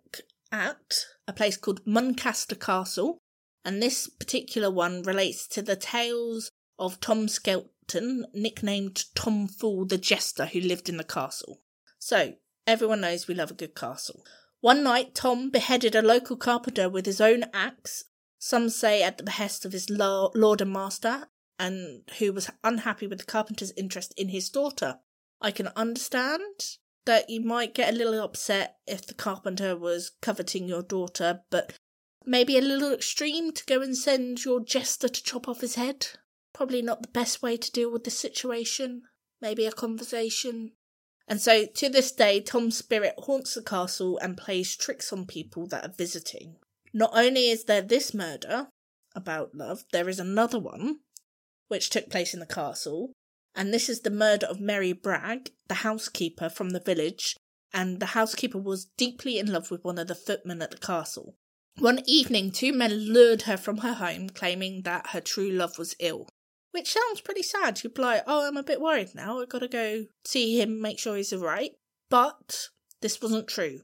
[0.51, 3.19] at a place called Muncaster Castle,
[3.65, 9.99] and this particular one relates to the tales of Tom Skelton, nicknamed Tom Fool the
[9.99, 11.61] Jester, who lived in the castle.
[11.99, 12.35] So,
[12.67, 14.25] everyone knows we love a good castle.
[14.61, 18.05] One night, Tom beheaded a local carpenter with his own axe,
[18.39, 21.29] some say at the behest of his lord and master,
[21.63, 24.99] and who was unhappy with the carpenter's interest in his daughter.
[25.41, 26.43] I can understand
[27.05, 31.73] that you might get a little upset if the carpenter was coveting your daughter, but
[32.27, 36.09] maybe a little extreme to go and send your jester to chop off his head.
[36.53, 39.03] Probably not the best way to deal with the situation.
[39.41, 40.73] Maybe a conversation.
[41.29, 45.69] And so, to this day, Tom's spirit haunts the castle and plays tricks on people
[45.69, 46.57] that are visiting.
[46.93, 48.69] Not only is there this murder
[49.15, 50.99] about love, there is another one
[51.73, 53.13] which took place in the castle,
[53.57, 57.35] and this is the murder of Mary Bragg, the housekeeper from the village,
[57.73, 61.35] and the housekeeper was deeply in love with one of the footmen at the castle.
[61.79, 65.97] One evening, two men lured her from her home, claiming that her true love was
[65.99, 66.29] ill.
[66.73, 67.83] which sounds pretty sad.
[67.83, 69.41] You'd be like, oh, I'm a bit worried now.
[69.41, 71.73] I've got to go see him, make sure he's alright.
[72.11, 72.69] But
[73.01, 73.81] this wasn't true.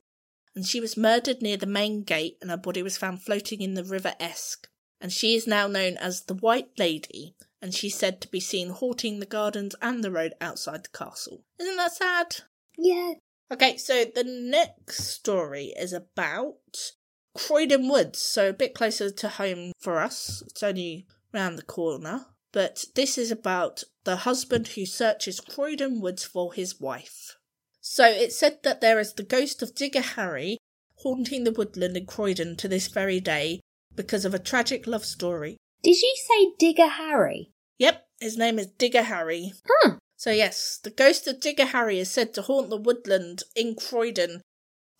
[0.56, 3.74] And she was murdered near the main gate, and her body was found floating in
[3.74, 4.66] the River Esk.
[5.00, 8.70] And she is now known as the White Lady, and she's said to be seen
[8.70, 11.44] haunting the gardens and the road outside the castle.
[11.58, 12.36] Isn't that sad?
[12.76, 13.14] Yeah.
[13.50, 16.92] Okay, so the next story is about
[17.34, 20.42] Croydon Woods, so a bit closer to home for us.
[20.46, 22.26] It's only round the corner.
[22.52, 27.36] But this is about the husband who searches Croydon Woods for his wife.
[27.80, 30.58] So it's said that there is the ghost of Digger Harry
[30.96, 33.60] haunting the woodland in Croydon to this very day
[33.94, 35.56] because of a tragic love story.
[35.82, 37.52] Did you say Digger Harry?
[37.78, 39.52] Yep, his name is Digger Harry.
[39.68, 39.98] Hmm.
[40.16, 44.42] So, yes, the ghost of Digger Harry is said to haunt the woodland in Croydon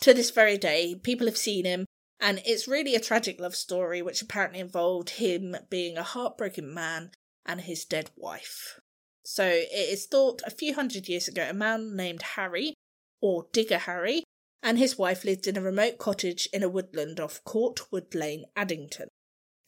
[0.01, 0.95] to this very day.
[0.95, 1.87] People have seen him,
[2.21, 7.11] and it's really a tragic love story which apparently involved him being a heartbroken man
[7.45, 8.79] and his dead wife.
[9.25, 12.75] So, it is thought a few hundred years ago a man named Harry,
[13.21, 14.23] or Digger Harry,
[14.63, 19.09] and his wife lived in a remote cottage in a woodland off Courtwood Lane, Addington.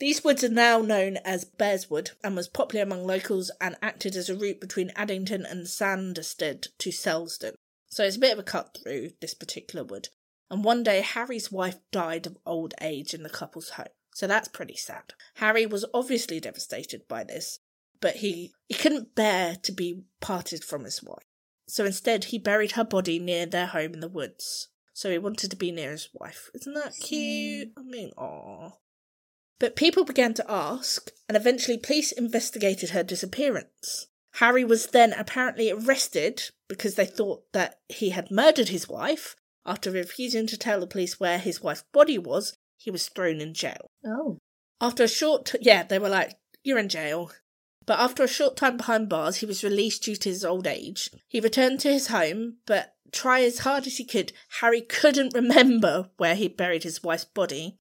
[0.00, 4.30] These woods are now known as Bearswood and was popular among locals and acted as
[4.30, 7.52] a route between Addington and Sanderstead to Selsdon.
[7.90, 10.08] So it's a bit of a cut through this particular wood.
[10.50, 13.88] And one day Harry's wife died of old age in the couple's home.
[14.14, 15.12] So that's pretty sad.
[15.34, 17.58] Harry was obviously devastated by this,
[18.00, 21.24] but he, he couldn't bear to be parted from his wife.
[21.68, 24.68] So instead he buried her body near their home in the woods.
[24.94, 26.48] So he wanted to be near his wife.
[26.54, 27.74] Isn't that cute?
[27.74, 27.78] Mm.
[27.78, 28.70] I mean, aw.
[29.60, 34.08] But people began to ask, and eventually police investigated her disappearance.
[34.34, 39.36] Harry was then apparently arrested because they thought that he had murdered his wife.
[39.66, 43.52] After refusing to tell the police where his wife's body was, he was thrown in
[43.52, 43.90] jail.
[44.04, 44.38] Oh.
[44.80, 47.30] After a short, t- yeah, they were like, "You're in jail."
[47.84, 51.10] But after a short time behind bars, he was released due to his old age.
[51.28, 56.08] He returned to his home, but try as hard as he could, Harry couldn't remember
[56.16, 57.76] where he buried his wife's body,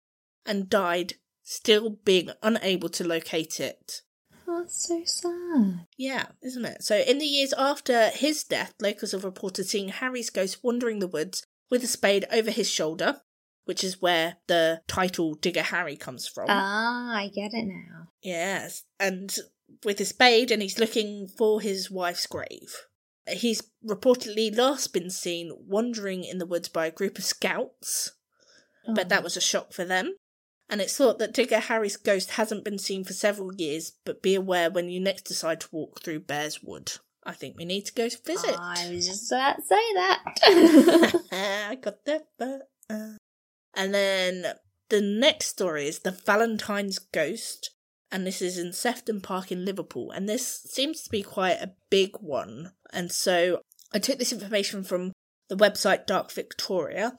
[0.46, 1.16] and died
[1.50, 4.02] still being unable to locate it.
[4.48, 5.88] Oh, that's so sad.
[5.98, 6.84] Yeah, isn't it?
[6.84, 11.08] So, in the years after his death, locals have reported seeing Harry's ghost wandering the
[11.08, 13.22] woods with a spade over his shoulder,
[13.66, 16.48] which is where the title Digger Harry comes from.
[16.50, 18.10] Ah, I get it now.
[18.22, 19.34] Yes, and
[19.84, 22.86] with his spade, and he's looking for his wife's grave.
[23.30, 28.12] He's reportedly last been seen wandering in the woods by a group of scouts,
[28.96, 29.24] but that Oh.
[29.24, 30.16] was a shock for them.
[30.70, 34.36] And it's thought that Digger Harry's ghost hasn't been seen for several years, but be
[34.36, 36.94] aware when you next decide to walk through Bears Wood.
[37.24, 38.56] I think we need to go to visit.
[38.58, 41.22] I was just about to say that.
[41.70, 42.28] I got that.
[42.38, 43.14] but, uh.
[43.76, 44.46] And then
[44.90, 47.72] the next story is the Valentine's Ghost,
[48.12, 51.74] and this is in Sefton Park in Liverpool, and this seems to be quite a
[51.90, 52.72] big one.
[52.92, 53.60] And so
[53.94, 55.12] I took this information from
[55.50, 57.14] the website Dark Victoria,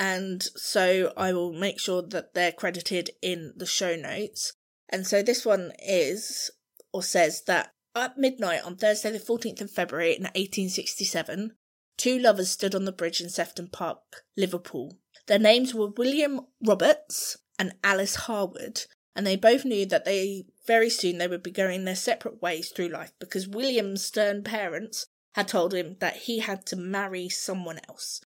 [0.00, 4.54] and so I will make sure that they're credited in the show notes.
[4.88, 6.50] And so this one is,
[6.90, 11.52] or says that at midnight on Thursday, the 14th of February in 1867,
[11.98, 14.96] two lovers stood on the bridge in Sefton Park, Liverpool.
[15.26, 20.88] Their names were William Roberts and Alice Harwood, and they both knew that they very
[20.88, 25.46] soon they would be going their separate ways through life because William's stern parents had
[25.46, 28.22] told him that he had to marry someone else.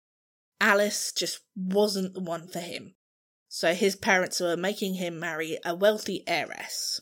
[0.62, 2.94] Alice just wasn't the one for him.
[3.48, 7.00] So his parents were making him marry a wealthy heiress.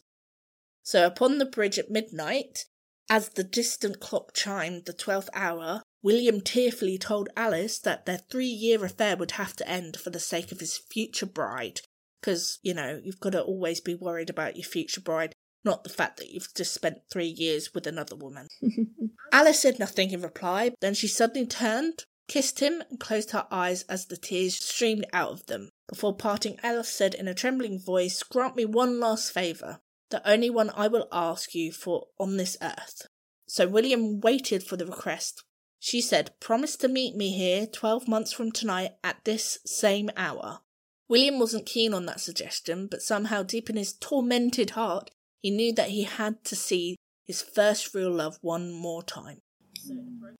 [0.82, 2.64] So upon the bridge at midnight,
[3.10, 8.46] as the distant clock chimed the twelfth hour, William tearfully told Alice that their three
[8.46, 11.82] year affair would have to end for the sake of his future bride.
[12.20, 15.34] Because, you know, you've got to always be worried about your future bride,
[15.64, 18.48] not the fact that you've just spent three years with another woman.
[19.32, 23.82] Alice said nothing in reply, then she suddenly turned, kissed him, and closed her eyes
[23.88, 25.68] as the tears streamed out of them.
[25.88, 30.48] Before parting, Alice said in a trembling voice, Grant me one last favour, the only
[30.48, 33.08] one I will ask you for on this earth.
[33.48, 35.42] So William waited for the request.
[35.80, 40.60] She said, Promise to meet me here twelve months from tonight at this same hour.
[41.08, 45.10] William wasn't keen on that suggestion, but somehow deep in his tormented heart,
[45.40, 49.40] he knew that he had to see his first real love one more time.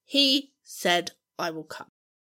[0.04, 1.88] He said, I will come.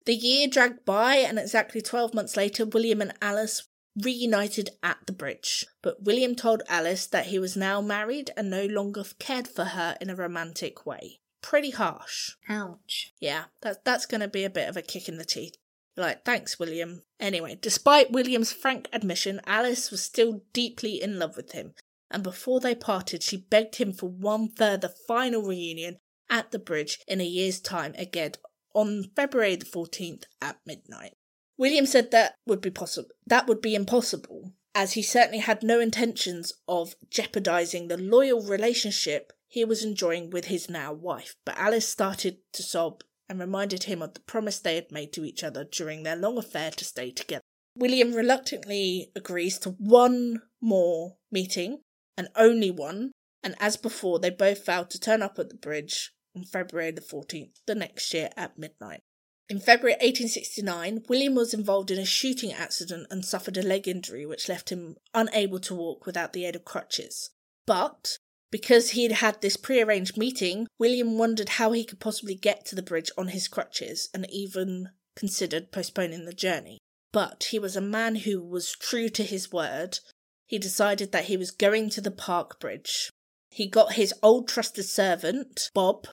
[0.05, 3.67] The year dragged by, and exactly 12 months later, William and Alice
[4.01, 5.65] reunited at the bridge.
[5.81, 9.97] But William told Alice that he was now married and no longer cared for her
[9.99, 11.19] in a romantic way.
[11.41, 12.31] Pretty harsh.
[12.47, 13.13] Ouch.
[13.19, 15.55] Yeah, that, that's going to be a bit of a kick in the teeth.
[15.95, 17.03] Like, thanks, William.
[17.19, 21.73] Anyway, despite William's frank admission, Alice was still deeply in love with him.
[22.09, 25.97] and before they parted, she begged him for one further final reunion
[26.29, 28.33] at the bridge in a year's time again
[28.77, 31.13] on February the 14th at midnight.
[31.57, 35.79] William said that would be possible that would be impossible as he certainly had no
[35.79, 41.35] intentions of jeopardizing the loyal relationship he was enjoying with his now wife.
[41.43, 45.25] But Alice started to sob and reminded him of the promise they had made to
[45.25, 47.41] each other during their long affair to stay together.
[47.75, 51.81] William reluctantly agrees to one more meeting,
[52.15, 53.11] and only one,
[53.41, 57.01] and as before, they both vowed to turn up at the bridge on February the
[57.01, 59.01] 14th, the next year at midnight.
[59.49, 64.25] In February 1869, William was involved in a shooting accident and suffered a leg injury
[64.25, 67.29] which left him unable to walk without the aid of crutches.
[67.65, 68.17] But
[68.51, 72.75] because he had had this prearranged meeting, William wondered how he could possibly get to
[72.75, 76.77] the bridge on his crutches and even considered postponing the journey.
[77.13, 79.99] But he was a man who was true to his word.
[80.45, 83.09] He decided that he was going to the park bridge.
[83.49, 86.07] He got his old trusted servant, Bob,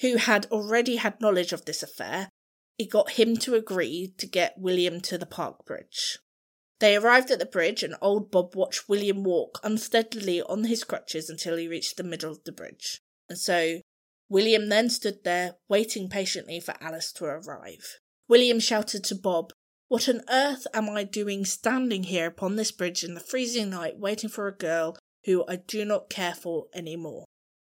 [0.00, 2.30] who had already had knowledge of this affair,
[2.76, 6.18] he got him to agree to get William to the park bridge.
[6.80, 11.30] They arrived at the bridge, and old Bob watched William walk unsteadily on his crutches
[11.30, 13.00] until he reached the middle of the bridge.
[13.28, 13.80] And so
[14.28, 18.00] William then stood there, waiting patiently for Alice to arrive.
[18.28, 19.52] William shouted to Bob,
[19.88, 23.98] What on earth am I doing standing here upon this bridge in the freezing night,
[23.98, 27.24] waiting for a girl who I do not care for any more?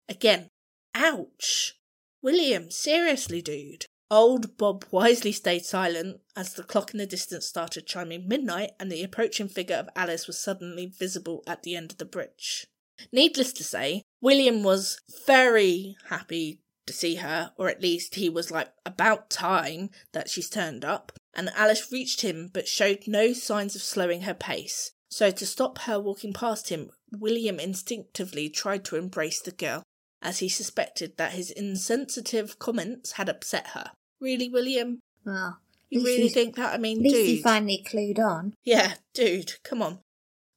[0.07, 0.47] Again,
[0.95, 1.75] ouch!
[2.23, 3.85] William, seriously, dude.
[4.09, 8.89] Old Bob wisely stayed silent as the clock in the distance started chiming midnight and
[8.89, 12.65] the approaching figure of Alice was suddenly visible at the end of the bridge.
[13.11, 18.51] Needless to say, William was very happy to see her, or at least he was
[18.51, 23.75] like about time that she's turned up, and Alice reached him but showed no signs
[23.75, 24.91] of slowing her pace.
[25.09, 29.83] So to stop her walking past him, William instinctively tried to embrace the girl,
[30.23, 33.91] as he suspected that his insensitive comments had upset her.
[34.19, 34.99] Really, William?
[35.25, 35.59] Well,
[35.89, 36.73] You really think that?
[36.73, 37.27] I mean, at least dude.
[37.27, 38.53] he finally clued on.
[38.63, 39.99] Yeah, dude, come on.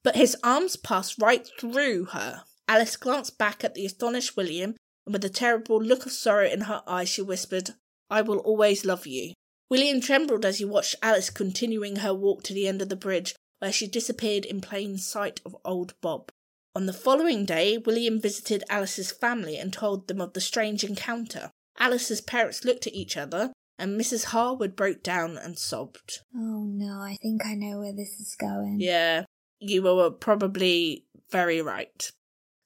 [0.03, 2.43] But his arms passed right through her.
[2.67, 6.61] Alice glanced back at the astonished William, and with a terrible look of sorrow in
[6.61, 7.71] her eyes, she whispered,
[8.09, 9.33] I will always love you.
[9.69, 13.35] William trembled as he watched Alice continuing her walk to the end of the bridge,
[13.59, 16.29] where she disappeared in plain sight of old Bob.
[16.77, 21.49] On the following day, William visited Alice's family and told them of the strange encounter.
[21.79, 24.25] Alice's parents looked at each other, and Mrs.
[24.25, 26.19] Harwood broke down and sobbed.
[26.35, 28.77] Oh no, I think I know where this is going.
[28.79, 29.25] Yeah,
[29.59, 32.11] you were probably very right.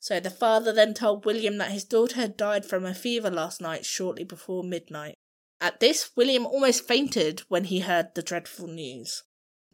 [0.01, 3.62] So the father then told William that his daughter had died from a fever last
[3.62, 5.16] night shortly before midnight.
[5.62, 9.24] At this, William almost fainted when he heard the dreadful news.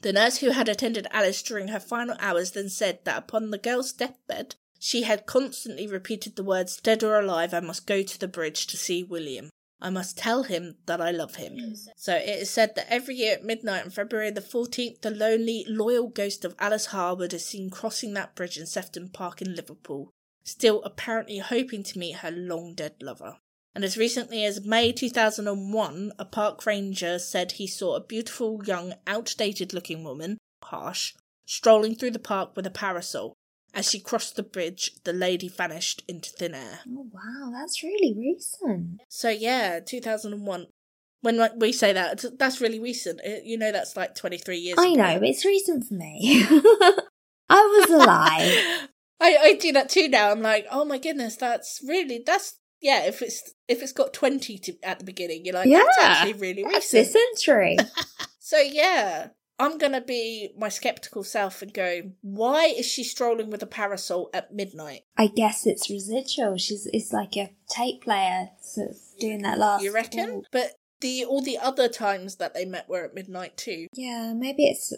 [0.02, 3.58] The nurse who had attended Alice during her final hours then said that upon the
[3.58, 8.20] girl's deathbed, she had constantly repeated the words, Dead or alive, I must go to
[8.20, 9.50] the bridge to see William.
[9.80, 11.76] I must tell him that I love him.
[11.95, 15.66] So it is said that every year at midnight on February the 14th, the lonely,
[15.68, 20.12] loyal ghost of Alice Harwood is seen crossing that bridge in Sefton Park in Liverpool,
[20.43, 23.38] still apparently hoping to meet her long dead lover.
[23.78, 28.96] And as recently as May 2001, a park ranger said he saw a beautiful, young,
[29.06, 31.14] outdated looking woman, harsh,
[31.46, 33.36] strolling through the park with a parasol.
[33.76, 36.80] As she crossed the bridge, the lady vanished into thin air.
[36.90, 39.00] Oh wow, that's really recent.
[39.10, 40.66] So yeah, 2001.
[41.22, 43.22] When like, we say that, that's really recent.
[43.24, 44.80] It, you know, that's like 23 years.
[44.80, 44.96] I ago.
[44.96, 46.44] know, it's recent for me.
[47.48, 48.90] I was alive.
[49.22, 50.32] I, I do that too now.
[50.32, 53.06] I'm like, oh my goodness, that's really that's yeah.
[53.06, 56.34] If it's if it's got 20 to, at the beginning, you're like, yeah, that's actually
[56.34, 57.14] really That's recent.
[57.14, 57.78] this century.
[58.40, 59.28] So yeah,
[59.60, 64.30] I'm gonna be my skeptical self and go, why is she strolling with a parasol
[64.34, 65.02] at midnight?
[65.18, 66.56] I guess it's residual.
[66.58, 69.84] She's it's like a tape player sort of doing that last.
[69.84, 70.34] You reckon?
[70.36, 70.46] walk.
[70.54, 73.88] But the all the other times that they met were at midnight too.
[73.94, 74.94] Yeah, maybe it's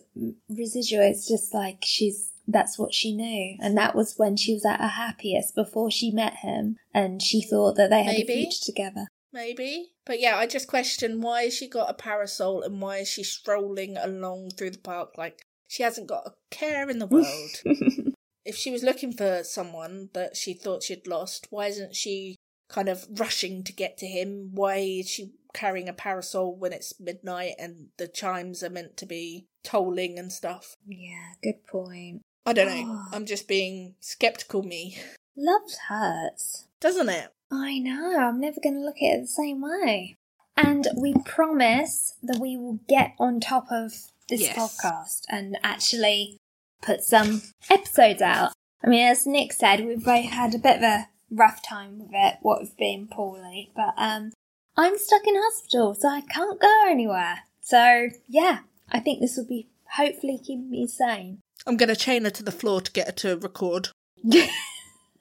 [0.47, 1.01] residual.
[1.01, 4.81] It's just like she's that's what she knew, and that was when she was at
[4.81, 8.33] her happiest before she met him, and she thought that they had Maybe.
[8.33, 9.07] a future together.
[9.31, 9.91] Maybe.
[10.05, 13.23] But yeah, I just question why has she got a parasol and why is she
[13.23, 18.07] strolling along through the park like she hasn't got a care in the world.
[18.43, 22.37] if she was looking for someone that she thought she'd lost, why isn't she
[22.69, 24.49] kind of rushing to get to him?
[24.53, 29.05] Why is she carrying a parasol when it's midnight and the chimes are meant to
[29.05, 30.75] be tolling and stuff?
[30.87, 32.23] yeah, good point.
[32.45, 32.93] I don't know.
[32.93, 33.15] Oh.
[33.15, 34.97] I'm just being skeptical me.
[35.35, 36.65] Love hurts.
[36.79, 37.29] Doesn't it?
[37.51, 40.15] I know, I'm never going to look at it the same way.
[40.55, 43.93] And we promise that we will get on top of
[44.27, 44.57] this Yes.
[44.57, 46.37] podcast and actually
[46.81, 48.51] put some episodes out.
[48.83, 52.09] I mean, as Nick said, we've both had a bit of a rough time with
[52.13, 54.31] it, what with being poorly, but um,
[54.77, 57.39] I'm stuck in hospital, so I can't go anywhere.
[57.61, 58.59] So, yeah,
[58.91, 61.39] I think this will be hopefully keeping me sane.
[61.67, 63.89] I'm going to chain her to the floor to get her to record.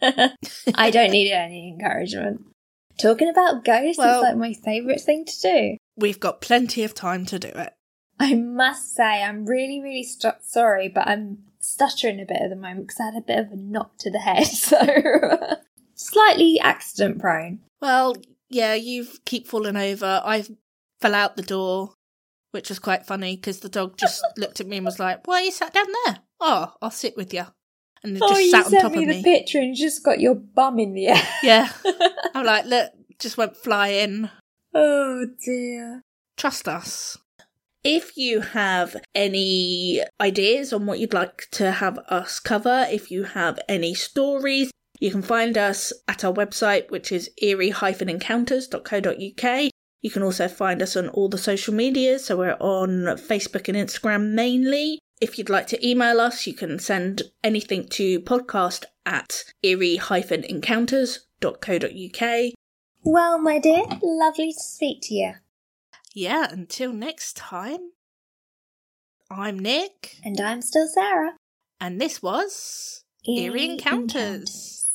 [0.03, 2.45] I don't need any encouragement.
[3.01, 5.77] Talking about ghosts Well- is like my favourite thing to do.
[5.97, 7.73] We've got plenty of time to do it.
[8.21, 10.07] I must say, I'm really, really
[10.43, 13.53] sorry, but I'm stuttering a bit at the moment because I had a bit of
[13.53, 14.79] a knock to the head, so
[15.95, 17.61] slightly accident prone.
[17.81, 18.17] Well,
[18.49, 20.21] yeah, you keep falling over.
[20.25, 20.45] I
[21.01, 21.95] fell out the door,
[22.51, 25.41] which was quite funny because the dog just looked at me and was like, "Why
[25.41, 26.19] are you sat down there?
[26.41, 27.45] Oh, I'll sit with you."
[28.03, 29.23] And it oh, just you sat on sent top me of the me.
[29.23, 31.23] picture and you just got your bum in the air.
[31.43, 31.69] Yeah,
[32.35, 34.31] I'm like, look, just went flying.
[34.75, 36.05] oh dear.
[36.37, 37.19] Trust us.
[37.85, 43.25] If you have any ideas on what you'd like to have us cover, if you
[43.25, 44.71] have any stories,
[45.01, 49.71] you can find us at our website, which is eerie-encounters.co.uk.
[50.01, 53.77] You can also find us on all the social medias, so we're on Facebook and
[53.77, 54.99] Instagram mainly.
[55.21, 62.53] If you'd like to email us, you can send anything to podcast at eerie-encounters.co.uk.
[63.03, 65.33] Well, my dear, lovely to speak to you.
[66.15, 67.91] Yeah, until next time,
[69.31, 70.17] I'm Nick.
[70.25, 71.35] And I'm still Sarah.
[71.81, 74.89] And this was Eerie Encounters.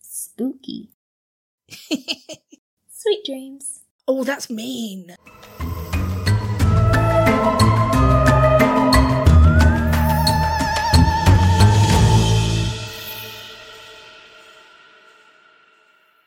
[0.00, 0.90] Spooky.
[1.68, 3.80] Sweet dreams.
[4.08, 5.14] oh, that's mean.